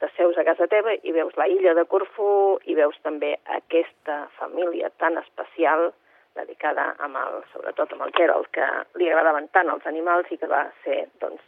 t'asseus 0.00 0.36
a 0.36 0.44
casa 0.44 0.66
teva 0.68 0.92
i 0.92 1.14
veus 1.16 1.36
la 1.40 1.46
illa 1.48 1.72
de 1.76 1.86
Corfú 1.88 2.58
i 2.68 2.76
veus 2.76 2.96
també 3.04 3.34
aquesta 3.56 4.26
família 4.36 4.90
tan 5.00 5.16
especial, 5.22 5.90
dedicada 6.36 6.92
amb 7.02 7.16
el, 7.18 7.40
sobretot 7.52 7.94
amb 7.94 8.04
el 8.06 8.12
Gerald, 8.18 8.50
que 8.54 8.66
li 9.00 9.08
agradaven 9.08 9.48
tant 9.56 9.72
els 9.72 9.86
animals 9.90 10.28
i 10.30 10.38
que 10.38 10.50
va 10.50 10.66
ser 10.84 11.06
doncs, 11.22 11.40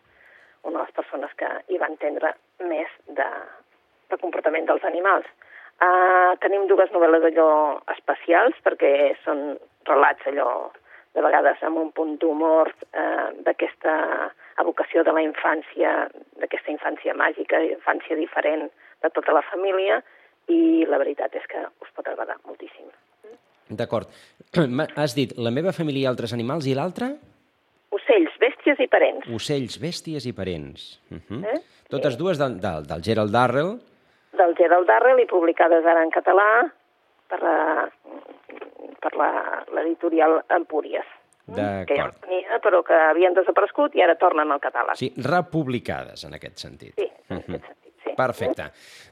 una 0.65 0.81
de 0.81 0.85
les 0.85 0.97
persones 0.97 1.37
que 1.41 1.51
hi 1.69 1.79
va 1.81 1.89
entendre 1.93 2.33
més 2.65 2.97
de, 3.07 3.29
de 4.11 4.19
comportament 4.25 4.67
dels 4.69 4.85
animals. 4.89 5.29
Uh, 5.81 6.37
tenim 6.45 6.67
dues 6.69 6.93
novel·les 6.93 7.25
allò 7.31 7.51
especials 7.95 8.59
perquè 8.65 9.15
són 9.25 9.57
relats 9.89 10.27
allò 10.29 10.69
de 11.17 11.25
vegades 11.25 11.63
amb 11.67 11.81
un 11.81 11.89
punt 11.97 12.19
d'humor 12.21 12.69
uh, 12.69 13.31
d'aquesta 13.47 13.95
evocació 14.61 15.03
de 15.07 15.15
la 15.17 15.25
infància, 15.25 16.11
d'aquesta 16.43 16.71
infància 16.75 17.17
màgica, 17.17 17.63
infància 17.65 18.19
diferent 18.19 18.69
de 19.01 19.11
tota 19.17 19.33
la 19.33 19.43
família, 19.49 20.03
i 20.51 20.85
la 20.89 20.99
veritat 21.01 21.35
és 21.39 21.47
que 21.51 21.65
us 21.83 21.91
pot 21.97 22.09
agradar 22.09 22.39
moltíssim. 22.45 22.89
D'acord. 23.71 24.11
Has 25.01 25.15
dit 25.15 25.37
la 25.39 25.53
meva 25.55 25.73
família 25.77 26.09
i 26.09 26.11
altres 26.11 26.35
animals 26.37 26.67
i 26.67 26.75
l'altre? 26.77 27.13
Ocells, 27.95 28.35
bèsties 28.43 28.83
i 28.83 28.89
parents. 28.91 29.29
Ocells, 29.35 29.79
bèsties 29.83 30.27
i 30.27 30.33
parents. 30.35 30.99
Uh 31.11 31.19
-huh. 31.19 31.45
Eh? 31.55 31.61
Totes 31.91 32.17
dues 32.19 32.39
del, 32.39 32.61
del, 32.61 32.87
del 32.87 33.03
Gerald 33.03 33.33
Darrell. 33.33 33.79
Del 34.39 34.55
Gerald 34.59 34.87
Darrell 34.89 35.19
i 35.23 35.27
publicades 35.31 35.85
ara 35.87 36.03
en 36.07 36.11
català 36.15 36.49
per 37.31 37.41
la, 37.43 37.57
per 39.03 39.13
la- 39.19 39.65
l'editorial 39.75 40.41
Empúries. 40.57 41.07
Que 41.51 41.97
ja 41.99 42.05
tenia, 42.23 42.61
però 42.63 42.79
que 42.87 42.95
havien 42.95 43.35
desaparegut 43.35 43.97
i 43.99 44.03
ara 44.05 44.15
tornen 44.15 44.53
al 44.55 44.61
català. 44.63 44.95
Sí, 44.95 45.09
republicades, 45.25 46.23
en 46.29 46.37
aquest 46.39 46.59
sentit. 46.63 46.95
Sí, 46.95 47.09
en 47.29 47.41
aquest 47.41 47.65
sentit, 47.67 47.95
sí. 48.05 48.13
Perfecte. 48.21 48.69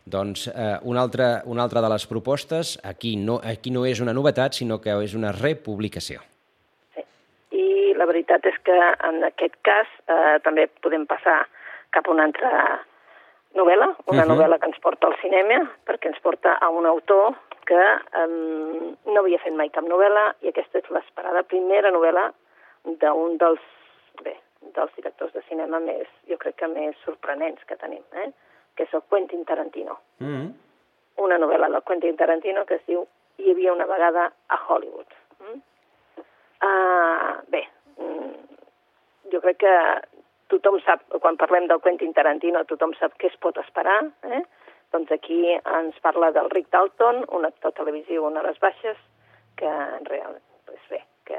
Doncs 0.07 0.45
eh, 0.53 0.77
una, 0.87 1.03
altra, 1.03 1.43
una 1.51 1.65
altra 1.67 1.83
de 1.83 1.89
les 1.91 2.07
propostes, 2.07 2.77
aquí 2.87 3.17
no, 3.19 3.41
aquí 3.43 3.73
no 3.75 3.83
és 3.91 3.99
una 4.05 4.15
novetat, 4.15 4.55
sinó 4.55 4.79
que 4.81 4.95
és 5.03 5.17
una 5.19 5.33
republicació. 5.35 6.23
Sí. 6.95 7.03
I 7.59 7.95
la 7.99 8.07
veritat 8.07 8.47
és 8.47 8.59
que 8.63 8.79
en 9.11 9.19
aquest 9.33 9.59
cas 9.67 9.91
eh, 10.07 10.39
també 10.47 10.69
podem 10.85 11.09
passar 11.11 11.41
cap 11.91 12.07
a 12.07 12.15
una 12.15 12.29
altra 12.29 12.53
novel·la, 13.59 13.89
una 14.07 14.25
Mhm. 14.25 14.31
novel·la 14.33 14.59
que 14.59 14.67
ens 14.71 14.79
porta 14.81 15.07
al 15.09 15.17
cinema, 15.21 15.59
perquè 15.87 16.07
ens 16.13 16.21
porta 16.21 16.55
a 16.61 16.69
un 16.71 16.87
autor 16.87 17.35
que 17.67 17.75
eh, 17.77 18.95
no 19.07 19.21
havia 19.21 19.39
fet 19.43 19.53
mai 19.53 19.69
cap 19.71 19.85
novel·la 19.85 20.35
i 20.43 20.49
aquesta 20.49 20.79
és 20.79 20.91
l'esperada 20.91 21.43
primera 21.43 21.91
novel·la 21.91 22.33
d'un 22.85 23.37
dels, 23.37 23.61
bé, 24.23 24.37
dels 24.75 24.95
directors 24.97 25.33
de 25.35 25.43
cinema 25.49 25.79
més, 25.81 26.07
jo 26.29 26.39
crec 26.39 26.57
que 26.57 26.69
més 26.69 26.97
sorprenents 27.05 27.63
que 27.67 27.77
tenim, 27.77 28.03
eh? 28.15 28.31
que 28.77 28.85
és 28.85 28.95
el 28.95 29.03
Quentin 29.11 29.45
Tarantino 29.45 29.99
Mm 30.21 30.27
-hmm. 30.35 30.53
una 31.19 31.39
novel·la 31.39 31.69
del 31.71 31.83
Quentin 31.83 32.17
Tarantino 32.17 32.65
que 32.65 32.75
es 32.77 32.87
diu 32.87 33.07
Hi 33.39 33.51
havia 33.53 33.73
una 33.73 33.87
vegada 33.87 34.33
a 34.49 34.57
Hollywood. 34.69 35.07
Mm? 35.41 35.61
Uh, 36.61 37.41
bé, 37.49 37.69
mm, 37.99 38.35
jo 39.31 39.41
crec 39.41 39.59
que 39.59 39.75
tothom 40.53 40.79
sap, 40.85 41.05
quan 41.23 41.37
parlem 41.41 41.69
del 41.69 41.81
Quentin 41.85 42.15
Tarantino, 42.17 42.65
tothom 42.65 42.95
sap 42.99 43.17
què 43.21 43.31
es 43.31 43.37
pot 43.43 43.59
esperar. 43.61 44.01
Eh? 44.25 44.43
Doncs 44.93 45.13
aquí 45.13 45.43
ens 45.59 45.99
parla 46.01 46.31
del 46.33 46.49
Rick 46.51 46.71
Dalton, 46.73 47.25
un 47.37 47.45
actor 47.45 47.75
televisiu 47.77 48.27
a 48.27 48.43
les 48.43 48.59
baixes, 48.61 48.97
que 49.57 49.69
en 49.69 50.05
real, 50.09 50.39
pues 50.67 50.81
bé, 50.91 51.03
que 51.29 51.39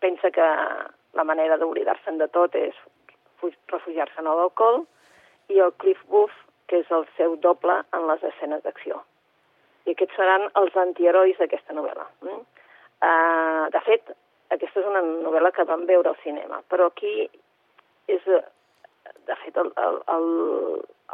pensa 0.00 0.30
que 0.30 0.46
la 1.14 1.24
manera 1.24 1.56
d'oblidar-se'n 1.56 2.18
de 2.18 2.28
tot 2.28 2.54
és 2.58 2.74
fu- 3.40 3.54
refugiar-se 3.68 4.20
en 4.20 4.26
l'alcohol, 4.30 4.82
i 5.48 5.60
el 5.62 5.72
Cliff 5.78 6.02
Booth, 6.10 6.34
que 6.66 6.80
és 6.82 6.90
el 6.90 7.06
seu 7.16 7.36
doble 7.38 7.78
en 7.94 8.06
les 8.10 8.22
escenes 8.26 8.62
d'acció. 8.64 8.98
I 9.86 9.94
aquests 9.94 10.16
seran 10.18 10.48
els 10.58 10.74
antiherois 10.76 11.38
d'aquesta 11.38 11.76
novel·la. 11.76 12.06
Mm? 12.26 12.40
Uh, 13.06 13.66
de 13.70 13.80
fet, 13.86 14.10
aquesta 14.50 14.80
és 14.80 14.86
una 14.88 15.02
novel·la 15.04 15.52
que 15.54 15.66
vam 15.68 15.84
veure 15.86 16.10
al 16.10 16.18
cinema, 16.24 16.62
però 16.70 16.88
aquí 16.90 17.28
és, 18.06 18.22
eh, 18.26 18.42
de 19.26 19.36
fet, 19.42 19.56
el, 19.56 19.72
el, 19.76 20.00
el, 20.14 20.30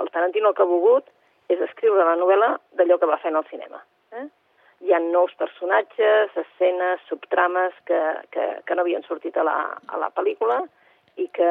el 0.00 0.11
Tarantino 0.11 0.50
el 0.50 0.54
que 0.56 0.64
ha 0.64 0.68
volgut 0.68 1.08
és 1.52 1.61
escriure 1.68 2.04
la 2.06 2.18
novel·la 2.20 2.54
d'allò 2.78 2.99
que 3.00 3.08
va 3.11 3.18
fer 3.22 3.32
en 3.32 3.40
el 3.40 3.49
cinema. 3.50 3.82
Eh? 4.18 4.26
Hi 4.82 4.94
ha 4.94 5.00
nous 5.02 5.34
personatges, 5.38 6.37
escenes, 6.44 7.02
subtrames 7.08 7.75
que, 7.88 8.00
que, 8.34 8.46
que 8.66 8.76
no 8.76 8.84
havien 8.84 9.04
sortit 9.06 9.37
a 9.38 9.44
la, 9.46 9.56
a 9.87 10.00
la 10.00 10.11
pel·lícula 10.14 10.62
i 11.20 11.28
que, 11.37 11.50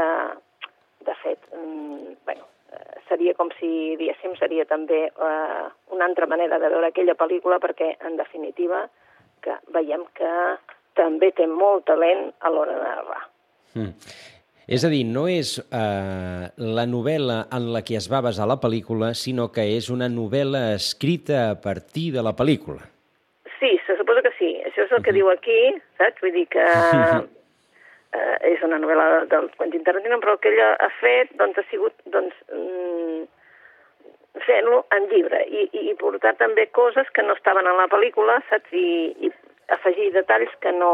de 1.07 1.15
fet, 1.21 1.45
mm, 1.55 2.17
bueno, 2.25 2.48
eh, 2.74 3.00
seria 3.07 3.36
com 3.38 3.53
si, 3.60 3.71
diguéssim, 4.01 4.36
seria 4.39 4.65
també 4.69 5.05
eh, 5.07 5.63
una 5.95 6.10
altra 6.10 6.27
manera 6.27 6.60
de 6.60 6.74
veure 6.74 6.91
aquella 6.91 7.17
pel·lícula 7.19 7.62
perquè, 7.63 7.93
en 8.10 8.17
definitiva, 8.19 8.86
que 9.41 9.57
veiem 9.74 10.05
que 10.17 10.33
també 10.98 11.31
té 11.38 11.48
molt 11.48 11.86
talent 11.88 12.29
a 12.41 12.51
l'hora 12.51 12.77
de 12.77 12.83
narrar. 12.83 13.24
Mm. 13.74 13.93
És 14.68 14.86
a 14.86 14.91
dir, 14.94 15.01
no 15.10 15.25
és 15.32 15.56
eh, 15.58 16.46
la 16.77 16.86
novel·la 16.86 17.39
en 17.58 17.72
la 17.74 17.82
que 17.86 17.98
es 17.98 18.08
va 18.12 18.22
basar 18.22 18.46
la 18.50 18.60
pel·lícula, 18.62 19.13
sinó 19.18 19.50
que 19.51 19.65
és 19.77 19.89
una 19.89 20.10
novel·la 20.12 20.75
escrita 20.75 21.50
a 21.50 21.58
partir 21.62 22.12
de 22.13 22.22
la 22.22 22.36
pel·lícula. 22.38 22.86
Sí, 23.58 23.74
se 23.88 23.98
suposa 23.98 24.22
que 24.22 24.34
sí. 24.38 24.53
Això 24.70 24.86
és 24.86 24.94
el 24.96 25.03
que 25.06 25.15
diu 25.18 25.30
aquí, 25.34 25.60
saps? 25.98 26.22
Vull 26.22 26.38
dir 26.38 26.46
que 26.53 26.65
eh, 28.22 28.38
és 28.53 28.63
una 28.68 28.80
novel·la 28.82 29.25
del 29.34 29.50
Quentin 29.58 29.84
Tarantino, 29.88 30.22
però 30.22 30.38
el 30.38 30.41
que 30.46 30.53
ell 30.53 30.63
ha 30.70 30.91
fet 31.01 31.34
doncs, 31.41 31.58
ha 31.58 31.65
sigut 31.74 31.98
doncs, 32.13 32.38
mm, 32.53 33.25
fent-lo 34.46 34.84
en 34.96 35.08
llibre 35.12 35.41
i, 35.50 35.68
i, 35.68 35.88
i 35.91 35.96
portar 36.00 36.36
també 36.39 36.68
coses 36.72 37.10
que 37.15 37.25
no 37.25 37.34
estaven 37.38 37.68
en 37.68 37.82
la 37.82 37.89
pel·lícula, 37.91 38.39
saps? 38.50 38.72
I, 38.72 39.12
i 39.25 39.34
afegir 39.72 40.12
detalls 40.13 40.53
que 40.63 40.72
no, 40.75 40.94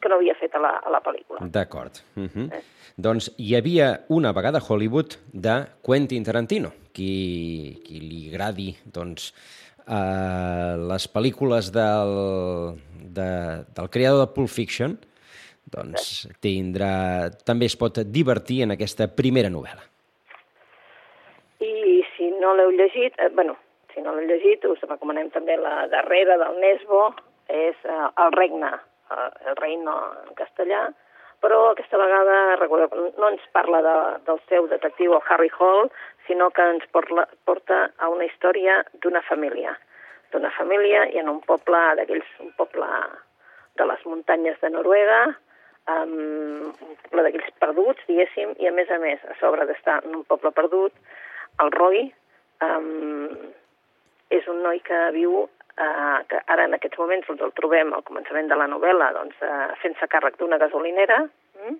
que 0.00 0.08
no 0.10 0.18
havia 0.18 0.34
fet 0.38 0.54
a 0.54 0.62
la, 0.62 0.74
a 0.82 0.90
la 0.90 1.00
pel·lícula. 1.04 1.44
D'acord. 1.54 2.02
Uh 2.16 2.28
-huh. 2.28 2.62
Doncs 2.96 3.30
hi 3.38 3.54
havia 3.54 4.04
una 4.08 4.32
vegada 4.32 4.58
a 4.58 4.62
Hollywood 4.66 5.18
de 5.32 5.66
Quentin 5.86 6.24
Tarantino, 6.24 6.72
qui, 6.92 7.80
qui 7.84 8.00
li 8.00 8.28
agradi 8.30 8.76
doncs, 8.84 9.32
eh, 9.86 10.74
les 10.90 11.06
pel·lícules 11.12 11.70
del, 11.70 12.14
de, 13.18 13.30
del 13.76 13.90
creador 13.90 14.26
de 14.26 14.32
Pulp 14.34 14.48
Fiction, 14.48 14.98
doncs 15.70 16.26
tindrà, 16.40 17.30
també 17.44 17.68
es 17.68 17.76
pot 17.76 18.00
divertir 18.18 18.62
en 18.64 18.74
aquesta 18.76 19.08
primera 19.20 19.50
novel·la. 19.52 19.84
I 21.60 22.02
si 22.16 22.30
no 22.40 22.54
l'heu 22.56 22.70
llegit, 22.70 23.16
eh, 23.18 23.30
bueno, 23.34 23.56
si 23.94 24.02
no 24.04 24.14
l'heu 24.14 24.28
llegit, 24.28 24.64
us 24.64 24.84
recomanem 24.88 25.30
també 25.34 25.58
la 25.60 25.86
darrera 25.92 26.38
del 26.40 26.60
Nesbo, 26.62 27.08
és 27.48 27.76
eh, 27.84 28.06
El 28.24 28.32
regne, 28.36 28.72
eh, 29.10 29.28
el 29.50 29.56
reino 29.56 29.96
en 30.26 30.34
castellà, 30.38 30.88
però 31.42 31.58
aquesta 31.70 31.98
vegada 32.00 32.56
recordeu, 32.58 33.10
no 33.18 33.30
ens 33.30 33.44
parla 33.54 33.80
de, 33.84 33.96
del 34.26 34.40
seu 34.50 34.66
detectiu, 34.70 35.14
el 35.14 35.26
Harry 35.30 35.50
Hall, 35.58 35.86
sinó 36.26 36.50
que 36.50 36.64
ens 36.74 36.86
porta, 36.92 37.28
porta 37.46 37.84
a 37.98 38.08
una 38.10 38.26
història 38.26 38.80
d'una 39.02 39.22
família. 39.28 39.76
D'una 40.32 40.50
família 40.56 41.06
i 41.14 41.22
en 41.22 41.30
un 41.30 41.38
poble 41.46 41.82
d'aquells, 42.00 42.32
un 42.44 42.50
poble 42.58 42.88
de 43.78 43.86
les 43.86 44.02
muntanyes 44.10 44.58
de 44.60 44.70
Noruega, 44.74 45.20
um, 45.94 46.74
un 46.74 46.96
poble 47.04 47.24
d'aquells 47.24 47.54
perduts, 47.62 48.02
diguéssim, 48.10 48.56
i 48.58 48.68
a 48.68 48.74
més 48.74 48.90
a 48.90 48.98
més, 49.02 49.22
a 49.24 49.38
sobre 49.38 49.68
d'estar 49.70 50.00
en 50.02 50.18
un 50.20 50.26
poble 50.28 50.52
perdut, 50.56 50.92
el 51.62 51.70
Roy 51.74 52.02
um, 52.66 53.30
és 54.34 54.50
un 54.50 54.60
noi 54.66 54.82
que 54.84 54.98
viu, 55.14 55.46
uh, 55.78 56.18
que 56.28 56.40
ara 56.54 56.66
en 56.68 56.76
aquests 56.76 56.98
moments 56.98 57.26
doncs, 57.28 57.44
el 57.46 57.54
trobem 57.58 57.92
al 57.94 58.04
començament 58.08 58.50
de 58.50 58.58
la 58.58 58.68
novel·la 58.70 59.12
doncs, 59.16 59.38
uh, 59.42 59.74
fent-se 59.82 60.10
càrrec 60.10 60.38
d'una 60.38 60.58
gasolinera, 60.62 61.22
mm? 61.58 61.76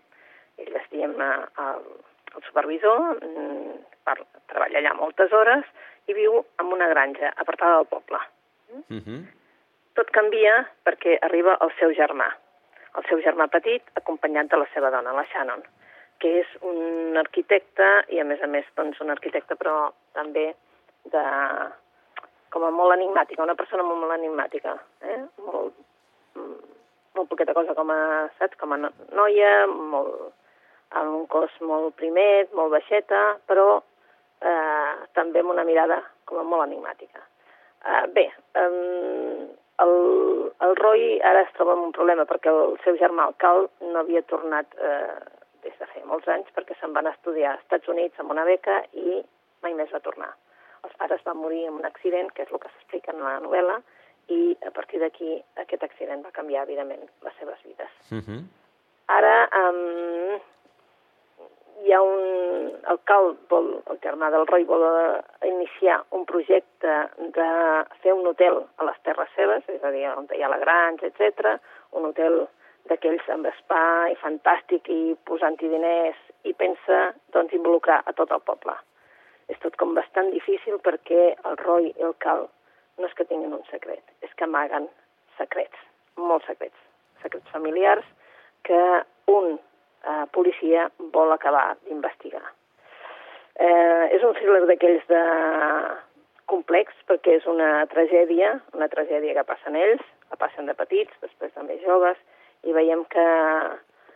ell 0.65 0.81
es 0.81 0.89
diem 0.95 1.15
uh, 1.19 1.45
el, 1.67 1.87
el 2.35 2.47
supervisor, 2.49 3.23
mm, 3.23 3.79
per, 4.09 4.19
treballa 4.51 4.83
allà 4.83 4.95
moltes 4.99 5.33
hores 5.33 5.67
i 6.09 6.17
viu 6.17 6.41
en 6.61 6.73
una 6.73 6.89
granja 6.93 7.33
apartada 7.37 7.81
del 7.81 7.91
poble. 7.93 8.21
Uh 8.69 9.01
-huh. 9.01 9.21
Tot 9.95 10.11
canvia 10.11 10.69
perquè 10.85 11.19
arriba 11.23 11.59
el 11.61 11.73
seu 11.79 11.91
germà, 11.93 12.29
el 12.97 13.05
seu 13.09 13.19
germà 13.21 13.49
petit, 13.49 13.83
acompanyat 13.95 14.49
de 14.51 14.57
la 14.57 14.69
seva 14.75 14.91
dona, 14.91 15.13
la 15.13 15.27
Shannon, 15.33 15.63
que 16.19 16.41
és 16.41 16.47
un 16.61 17.17
arquitecte 17.17 18.05
i, 18.09 18.21
a 18.21 18.25
més 18.25 18.43
a 18.43 18.47
més, 18.47 18.65
doncs, 18.77 19.01
un 19.01 19.11
arquitecte 19.11 19.57
però 19.57 19.93
també 20.13 20.55
de, 21.05 21.25
com 22.53 22.65
a 22.65 22.71
molt 22.75 22.95
enigmàtica, 22.97 23.45
una 23.45 23.57
persona 23.59 23.85
molt, 23.87 24.01
molt 24.03 24.17
enigmàtica, 24.17 24.75
eh? 25.03 25.21
molt, 25.45 25.77
molt 27.17 27.31
poqueta 27.31 27.55
cosa 27.57 27.75
com 27.79 27.91
a, 27.95 28.01
saps, 28.39 28.59
com 28.61 28.73
a 28.73 28.81
no- 28.81 28.95
noia, 29.17 29.67
molt, 29.67 30.33
amb 30.99 31.17
un 31.21 31.27
cos 31.31 31.55
molt 31.61 31.97
primet, 32.01 32.53
molt 32.57 32.73
baixeta, 32.73 33.23
però 33.47 33.81
eh, 34.41 34.93
també 35.19 35.43
amb 35.43 35.53
una 35.57 35.67
mirada 35.69 36.01
com 36.29 36.41
a 36.41 36.47
molt 36.47 36.69
enigmàtica. 36.69 37.25
Uh, 37.79 38.07
bé, 38.11 38.25
um, 38.59 39.45
el, 39.85 39.93
el 40.67 40.77
Roy 40.81 41.21
ara 41.23 41.45
es 41.47 41.53
troba 41.55 41.77
amb 41.77 41.87
un 41.87 41.93
problema 41.95 42.27
perquè 42.27 42.51
el 42.51 42.75
seu 42.83 42.97
germà, 42.99 43.29
el 43.31 43.37
Cal, 43.39 43.69
no 43.93 44.01
havia 44.03 44.25
tornat 44.27 44.75
eh, 44.83 45.15
des 45.63 45.77
de 45.79 45.87
feia 45.93 46.09
molts 46.09 46.27
anys 46.35 46.51
perquè 46.57 46.75
se'n 46.81 46.97
van 46.97 47.07
estudiar 47.11 47.53
als 47.53 47.63
Estats 47.63 47.91
Units 47.93 48.19
amb 48.19 48.35
una 48.35 48.47
beca 48.49 48.81
i 48.99 49.21
mai 49.63 49.77
més 49.79 49.95
va 49.95 50.03
tornar. 50.03 50.33
Els 50.85 50.95
pares 51.01 51.25
van 51.25 51.41
morir 51.41 51.65
en 51.69 51.81
un 51.81 51.89
accident, 51.89 52.31
que 52.35 52.45
és 52.47 52.53
el 52.53 52.61
que 52.63 52.71
s'explica 52.75 53.15
en 53.15 53.25
la 53.25 53.39
novel·la, 53.45 53.81
i 54.29 54.57
a 54.67 54.71
partir 54.77 55.01
d'aquí 55.01 55.39
aquest 55.65 55.85
accident 55.87 56.23
va 56.25 56.35
canviar, 56.37 56.67
evidentment, 56.69 57.09
les 57.25 57.35
seves 57.41 57.61
vides. 57.65 57.93
Uh 58.13 58.21
-huh. 58.21 58.41
Ara 59.09 59.49
um, 59.61 60.41
hi 61.85 61.93
ha 61.93 62.03
un... 62.03 62.25
El 62.89 62.99
Cal, 63.05 63.35
vol, 63.51 63.83
el 63.91 63.99
germà 64.05 64.31
del 64.31 64.47
Roy, 64.47 64.65
vol 64.65 64.85
eh, 64.85 65.49
iniciar 65.49 65.99
un 66.11 66.25
projecte 66.25 66.95
de 67.37 67.49
fer 68.03 68.13
un 68.13 68.27
hotel 68.27 68.63
a 68.77 68.85
les 68.89 69.01
terres 69.05 69.29
seves, 69.37 69.63
és 69.69 69.85
a 69.85 69.91
dir, 69.91 70.07
on 70.17 70.29
hi 70.35 70.43
ha 70.43 70.49
la 70.49 70.59
granja, 70.59 71.07
etc. 71.07 71.59
un 71.93 72.09
hotel 72.09 72.49
d'aquells 72.89 73.29
amb 73.35 73.49
spa 73.59 74.09
i 74.13 74.17
fantàstic 74.23 74.89
i 74.89 75.17
posant-hi 75.29 75.69
diners 75.69 76.17
i 76.45 76.55
pensa 76.55 77.13
doncs, 77.35 77.53
involucrar 77.53 78.03
a 78.05 78.13
tot 78.13 78.33
el 78.33 78.41
poble. 78.41 78.77
És 79.49 79.59
tot 79.65 79.77
com 79.81 79.95
bastant 79.97 80.31
difícil 80.35 80.79
perquè 80.85 81.33
el 81.49 81.57
Roy 81.65 81.91
i 81.91 82.05
el 82.05 82.15
Cal 82.25 82.47
no 82.99 83.07
és 83.07 83.15
que 83.17 83.27
tinguin 83.29 83.55
un 83.55 83.65
secret, 83.71 84.03
és 84.27 84.33
que 84.37 84.47
amaguen 84.47 84.89
secrets, 85.39 85.79
molts 86.19 86.47
secrets, 86.51 86.77
secrets 87.23 87.55
familiars 87.55 88.07
que 88.67 88.81
un 89.31 89.57
eh, 89.57 90.25
policia 90.35 90.89
vol 91.15 91.33
acabar 91.33 91.77
d'investigar. 91.87 92.45
Eh, 93.59 94.05
és 94.15 94.23
un 94.23 94.35
thriller 94.37 94.67
d'aquells 94.69 95.07
de 95.11 95.23
complex 96.51 96.95
perquè 97.09 97.39
és 97.39 97.47
una 97.51 97.87
tragèdia, 97.91 98.57
una 98.75 98.89
tragèdia 98.93 99.35
que 99.39 99.47
passen 99.49 99.77
ells, 99.79 100.03
la 100.31 100.39
passen 100.41 100.69
de 100.69 100.77
petits, 100.79 101.15
després 101.25 101.55
de 101.55 101.65
més 101.67 101.81
joves, 101.85 102.19
i 102.67 102.75
veiem 102.75 103.05
que, 103.13 103.29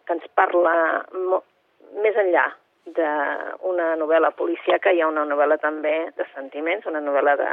que 0.06 0.16
ens 0.18 0.26
parla 0.38 0.74
més 2.02 2.18
enllà 2.18 2.48
d'una 2.86 3.92
novel·la 4.00 4.32
policíaca, 4.34 4.90
hi 4.90 5.00
ha 5.02 5.08
una 5.10 5.24
novel·la 5.28 5.58
també 5.62 5.94
de 6.16 6.26
sentiments, 6.34 6.86
una 6.90 7.00
novel·la 7.00 7.36
de, 7.38 7.52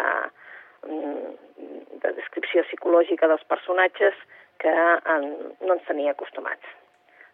de 2.03 2.11
descripció 2.17 2.63
psicològica 2.67 3.29
dels 3.29 3.45
personatges 3.49 4.17
que 4.59 4.73
en, 5.15 5.29
no 5.61 5.75
ens 5.75 5.87
tenia 5.87 6.15
acostumats. 6.15 6.75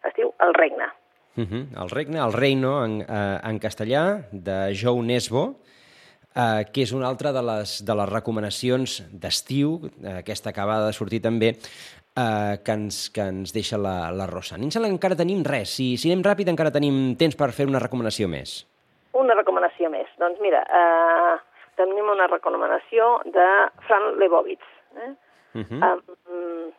Es 0.06 0.14
diu 0.18 0.32
El 0.40 0.54
regne. 0.54 0.90
Uh 1.36 1.44
-huh. 1.44 1.64
El 1.82 1.90
regne, 1.90 2.18
el 2.18 2.32
reino 2.32 2.84
en, 2.84 3.00
eh, 3.00 3.38
en 3.44 3.58
castellà, 3.60 4.24
de 4.32 4.72
Joe 4.72 5.02
Nesbo, 5.02 5.56
eh, 6.36 6.64
que 6.72 6.84
és 6.84 6.92
una 6.92 7.08
altra 7.08 7.32
de 7.32 7.42
les, 7.42 7.78
de 7.86 7.96
les 7.96 8.10
recomanacions 8.12 9.00
d'estiu, 9.12 9.78
eh, 10.04 10.18
aquesta 10.20 10.52
acabada 10.52 10.90
de 10.90 10.96
sortir 10.96 11.22
també, 11.24 11.54
eh, 11.56 12.54
que, 12.64 12.76
ens, 12.76 13.08
que 13.10 13.26
ens 13.32 13.54
deixa 13.56 13.80
la, 13.80 14.12
la 14.12 14.28
Rosa. 14.30 14.60
Em 14.60 14.70
sembla 14.70 14.90
que 14.92 14.98
encara 14.98 15.18
tenim 15.18 15.44
res. 15.46 15.76
Si, 15.78 15.94
si 16.00 16.12
anem 16.12 16.24
ràpid 16.26 16.52
encara 16.52 16.74
tenim 16.74 17.16
temps 17.18 17.36
per 17.38 17.52
fer 17.56 17.68
una 17.70 17.82
recomanació 17.82 18.28
més. 18.28 18.60
Una 19.16 19.36
recomanació 19.38 19.90
més. 19.92 20.08
Doncs 20.20 20.40
mira, 20.44 20.62
eh, 20.68 21.36
tenim 21.80 22.08
una 22.12 22.28
recomanació 22.32 23.16
de 23.32 23.46
Fran 23.88 24.14
Lebowitz. 24.20 24.74
Eh? 24.96 25.12
Uh 25.56 25.62
-huh. 25.64 26.00
um, 26.28 26.72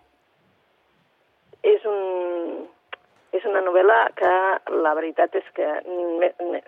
és 1.63 1.85
un 1.85 2.67
és 3.31 3.45
una 3.45 3.61
novel·la 3.61 3.97
que 4.17 4.31
la 4.71 4.93
veritat 4.97 5.35
és 5.35 5.47
que, 5.53 5.67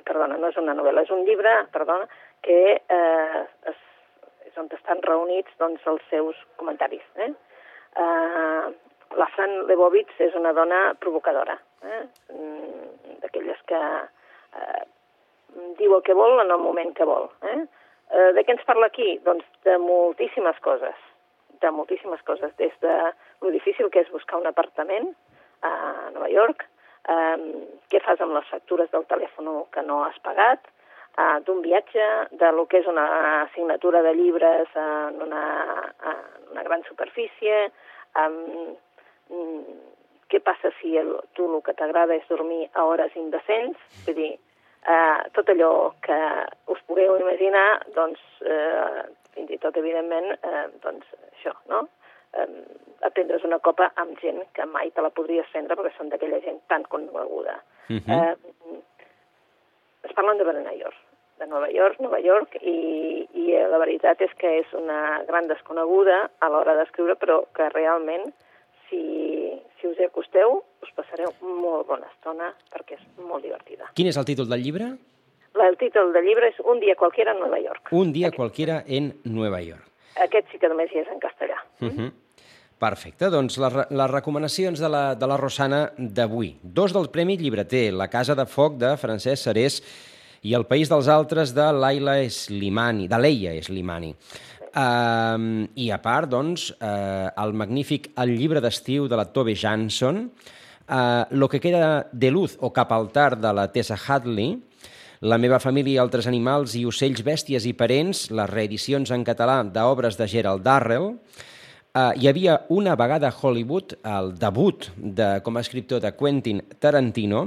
perdona, 0.06 0.38
no 0.38 0.50
és 0.52 0.58
una 0.58 0.76
novel·la, 0.78 1.06
és 1.06 1.10
un 1.16 1.24
llibre, 1.26 1.54
perdona, 1.72 2.08
que 2.46 2.60
eh, 2.78 3.42
és, 3.72 3.82
és 4.50 4.60
on 4.62 4.70
estan 4.76 5.02
reunits 5.06 5.52
doncs, 5.62 5.86
els 5.92 6.06
seus 6.12 6.38
comentaris. 6.62 7.04
Eh? 7.16 7.32
Eh, 8.04 8.70
la 9.20 9.28
Fran 9.34 9.66
Lebowitz 9.70 10.22
és 10.22 10.36
una 10.38 10.54
dona 10.54 10.94
provocadora, 11.02 11.58
eh? 11.84 12.02
Mm, 12.34 13.20
d'aquelles 13.24 13.62
que 13.70 13.80
eh, 13.82 14.82
diu 15.80 15.96
el 15.96 16.04
que 16.06 16.18
vol 16.18 16.40
en 16.44 16.52
el 16.52 16.62
moment 16.62 16.94
que 16.98 17.08
vol. 17.10 17.30
Eh? 17.50 17.62
Eh, 18.10 18.30
de 18.38 18.44
què 18.44 18.54
ens 18.56 18.68
parla 18.68 18.90
aquí? 18.90 19.16
Doncs 19.26 19.48
de 19.66 19.78
moltíssimes 19.82 20.60
coses, 20.66 20.98
de 21.62 21.72
moltíssimes 21.74 22.22
coses, 22.28 22.54
des 22.62 22.76
de 22.86 22.96
lo 23.42 23.52
difícil 23.56 23.90
que 23.90 24.04
és 24.06 24.14
buscar 24.14 24.40
un 24.40 24.48
apartament, 24.50 25.12
a 25.62 26.10
Nova 26.14 26.30
York, 26.32 26.66
um, 27.12 27.48
què 27.92 28.02
fas 28.06 28.22
amb 28.24 28.36
les 28.38 28.48
factures 28.52 28.92
del 28.94 29.06
telèfon 29.10 29.50
que 29.74 29.84
no 29.86 30.04
has 30.06 30.20
pagat, 30.24 30.70
d'un 31.46 31.62
viatge, 31.62 32.06
de 32.32 32.52
lo 32.56 32.66
que 32.72 32.80
és 32.80 32.88
una 32.88 33.06
assignatura 33.44 34.02
de 34.06 34.14
llibres 34.16 34.70
en 34.76 35.22
una, 35.26 35.44
en 36.12 36.52
una 36.54 36.64
gran 36.64 36.84
superfície, 36.88 37.66
um, 38.20 38.76
què 40.30 40.40
passa 40.46 40.72
si 40.80 40.96
el, 40.98 41.16
tu 41.36 41.48
el 41.50 41.62
que 41.66 41.76
t'agrada 41.76 42.16
és 42.16 42.28
dormir 42.30 42.70
a 42.74 42.86
hores 42.86 43.16
indecents, 43.20 43.80
vull 44.06 44.18
dir, 44.18 44.34
uh, 44.88 45.28
tot 45.36 45.50
allò 45.52 45.72
que 46.06 46.20
us 46.72 46.82
pugueu 46.88 47.18
imaginar, 47.20 47.68
doncs, 47.96 48.22
uh, 48.46 49.08
fins 49.36 49.52
i 49.52 49.60
tot, 49.62 49.78
evidentment, 49.82 50.32
uh, 50.44 50.68
doncs, 50.86 51.08
això, 51.34 51.56
no? 51.72 51.88
eh, 52.34 52.48
a 53.02 53.10
prendre's 53.10 53.44
una 53.48 53.60
copa 53.60 53.92
amb 53.96 54.18
gent 54.22 54.44
que 54.54 54.66
mai 54.70 54.92
te 54.94 55.02
la 55.02 55.12
podries 55.16 55.50
prendre 55.54 55.78
perquè 55.78 55.96
són 55.98 56.12
d'aquella 56.12 56.42
gent 56.46 56.60
tan 56.72 56.86
coneguda. 56.94 57.60
Uh 57.90 57.94
mhm. 57.96 58.04
-huh. 58.06 58.24
eh, 58.30 58.82
es 60.04 60.14
parlen 60.14 60.38
de 60.38 60.78
York, 60.78 60.96
de 61.40 61.48
Nova 61.48 61.70
York, 61.72 62.00
Nova 62.04 62.20
York, 62.20 62.60
i, 62.62 63.26
i 63.34 63.56
la 63.72 63.80
veritat 63.82 64.22
és 64.22 64.32
que 64.40 64.60
és 64.60 64.74
una 64.78 65.24
gran 65.28 65.48
desconeguda 65.50 66.22
a 66.40 66.52
l'hora 66.52 66.76
d'escriure, 66.78 67.16
però 67.20 67.42
que 67.56 67.70
realment, 67.74 68.30
si, 68.90 69.02
si 69.80 69.90
us 69.90 70.00
hi 70.00 70.08
acosteu, 70.10 70.60
us 70.84 70.92
passareu 70.98 71.34
molt 71.42 71.88
bona 71.88 72.10
estona 72.12 72.52
perquè 72.74 73.00
és 73.00 73.06
molt 73.24 73.46
divertida. 73.48 73.90
Quin 73.96 74.12
és 74.12 74.20
el 74.20 74.28
títol 74.28 74.50
del 74.52 74.64
llibre? 74.66 74.94
El 75.60 75.78
títol 75.82 76.14
del 76.14 76.28
llibre 76.28 76.52
és 76.52 76.60
Un 76.62 76.80
dia 76.80 76.96
qualquiera 76.96 77.34
en 77.34 77.42
Nova 77.42 77.60
York. 77.60 77.92
Un 77.92 78.14
dia 78.14 78.28
Aquest. 78.28 78.38
qualquiera 78.38 78.84
en 78.88 79.14
Nova 79.26 79.62
York. 79.62 79.86
Aquest 80.22 80.52
sí 80.52 80.60
que 80.60 80.70
només 80.70 80.92
hi 80.94 81.02
és 81.02 81.08
en 81.08 81.20
castellà. 81.20 81.58
Uh 81.80 81.86
mhm. 81.86 82.00
-huh. 82.00 82.12
Perfecte, 82.80 83.28
doncs 83.30 83.58
les, 83.58 83.74
les 83.92 84.12
recomanacions 84.12 84.80
de 84.80 84.88
la, 84.88 85.14
de 85.16 85.28
la 85.28 85.36
Rosana 85.36 85.92
d'avui. 85.98 86.60
Dos 86.64 86.94
del 86.94 87.10
Premi 87.10 87.36
Llibreter, 87.36 87.92
La 87.92 88.08
Casa 88.08 88.36
de 88.36 88.46
Foc 88.46 88.78
de 88.80 88.96
Francesc 88.96 89.44
Serés 89.44 89.82
i 90.44 90.54
El 90.56 90.66
País 90.70 90.90
dels 90.92 91.10
Altres 91.12 91.54
de 91.56 91.66
Laila 91.74 92.18
Slimani, 92.30 93.08
de 93.10 93.20
Leia 93.20 93.56
Slimani. 93.64 94.14
Uh, 94.70 95.66
I 95.82 95.90
a 95.92 95.98
part, 96.02 96.30
doncs, 96.30 96.70
uh, 96.78 97.32
el 97.42 97.56
magnífic 97.58 98.12
El 98.22 98.36
llibre 98.38 98.62
d'estiu 98.62 99.08
de 99.10 99.18
la 99.18 99.26
Tove 99.34 99.56
Jansson, 99.58 100.28
uh, 100.30 101.26
Lo 101.32 101.50
que 101.50 101.60
queda 101.60 102.08
de 102.12 102.30
luz 102.32 102.56
o 102.62 102.70
cap 102.72 102.92
al 102.94 103.10
tard 103.12 103.42
de 103.42 103.54
la 103.54 103.68
Tessa 103.72 103.98
Hadley, 103.98 104.58
La 105.22 105.38
meva 105.38 105.60
família 105.60 105.98
i 105.98 106.00
altres 106.00 106.30
animals 106.30 106.78
i 106.80 106.86
ocells, 106.88 107.26
bèsties 107.26 107.66
i 107.68 107.74
parents, 107.74 108.30
les 108.32 108.50
reedicions 108.50 109.10
en 109.12 109.26
català 109.28 109.64
d'obres 109.68 110.16
de 110.16 110.28
Gerald 110.28 110.64
Darrell, 110.64 111.16
Uh, 111.90 112.14
hi 112.14 112.28
havia 112.30 112.54
una 112.70 112.94
vegada 112.94 113.32
a 113.32 113.34
Hollywood 113.34 113.96
el 114.06 114.28
debut 114.38 114.86
de, 114.94 115.40
com 115.42 115.58
a 115.58 115.64
escriptor 115.66 115.98
de 116.04 116.12
Quentin 116.14 116.60
Tarantino, 116.78 117.40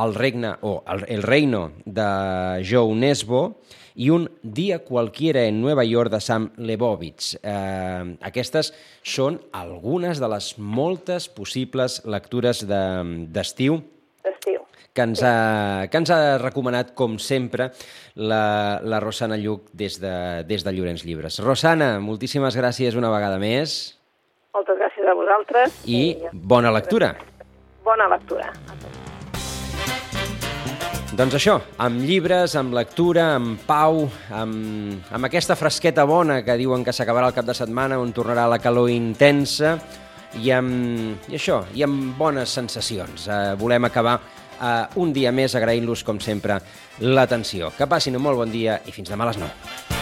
El 0.00 0.14
regne 0.14 0.54
o 0.62 0.82
El, 0.88 1.04
el 1.08 1.22
reino 1.22 1.72
de 1.84 2.64
Joe 2.64 2.94
Nesbo 2.96 3.42
i 3.94 4.08
un 4.08 4.30
Dia 4.42 4.78
qualquiera 4.84 5.44
en 5.44 5.60
Nueva 5.60 5.84
York 5.84 6.10
de 6.10 6.20
Sam 6.20 6.48
Lebowitz. 6.56 7.34
Uh, 7.44 8.16
aquestes 8.24 8.72
són 9.04 9.36
algunes 9.52 10.20
de 10.22 10.30
les 10.32 10.54
moltes 10.56 11.28
possibles 11.28 12.00
lectures 12.08 12.64
d'estiu 12.64 13.82
de, 13.82 13.88
que 14.92 15.02
ens 15.02 15.22
ha, 15.24 15.88
que 15.88 16.00
ens 16.00 16.12
ha 16.12 16.38
recomanat, 16.40 16.92
com 16.96 17.16
sempre, 17.20 17.70
la, 18.16 18.80
la 18.84 19.00
Rosana 19.00 19.38
Lluc 19.40 19.70
des 19.72 19.98
de, 20.02 20.14
des 20.48 20.64
de 20.64 20.74
Llorenç 20.76 21.06
Llibres. 21.08 21.40
Rosana, 21.44 21.94
moltíssimes 22.04 22.56
gràcies 22.58 22.98
una 22.98 23.12
vegada 23.12 23.40
més. 23.42 23.96
Moltes 24.52 24.76
gràcies 24.80 25.08
a 25.08 25.16
vosaltres. 25.16 25.80
I, 25.88 26.02
I 26.12 26.32
bona 26.32 26.74
lectura. 26.74 27.14
Bona 27.84 28.10
lectura. 28.12 28.52
Doncs 31.12 31.34
això, 31.36 31.58
amb 31.84 32.00
llibres, 32.08 32.54
amb 32.56 32.72
lectura, 32.72 33.34
amb 33.36 33.60
pau, 33.68 34.06
amb, 34.32 35.10
amb 35.12 35.28
aquesta 35.28 35.58
fresqueta 35.60 36.06
bona 36.08 36.38
que 36.40 36.56
diuen 36.56 36.80
que 36.86 36.94
s'acabarà 36.96 37.28
el 37.28 37.36
cap 37.36 37.44
de 37.44 37.56
setmana, 37.56 38.00
on 38.00 38.14
tornarà 38.16 38.46
la 38.48 38.58
calor 38.64 38.88
intensa, 38.88 39.74
i 40.40 40.48
amb, 40.56 41.28
i 41.28 41.36
això, 41.36 41.66
i 41.76 41.84
amb 41.84 42.16
bones 42.16 42.56
sensacions. 42.56 43.28
Eh, 43.28 43.42
volem 43.60 43.84
acabar 43.90 44.16
uh, 44.22 44.86
un 45.04 45.12
dia 45.12 45.36
més 45.36 45.52
agraint-los, 45.52 46.00
com 46.00 46.16
sempre, 46.16 46.62
l'atenció. 47.04 47.74
Que 47.76 47.90
passin 47.90 48.16
un 48.16 48.24
molt 48.24 48.40
bon 48.40 48.54
dia 48.54 48.80
i 48.88 48.96
fins 48.96 49.12
demà 49.12 49.28
a 49.28 49.34
les 49.34 49.44
9. 49.44 50.01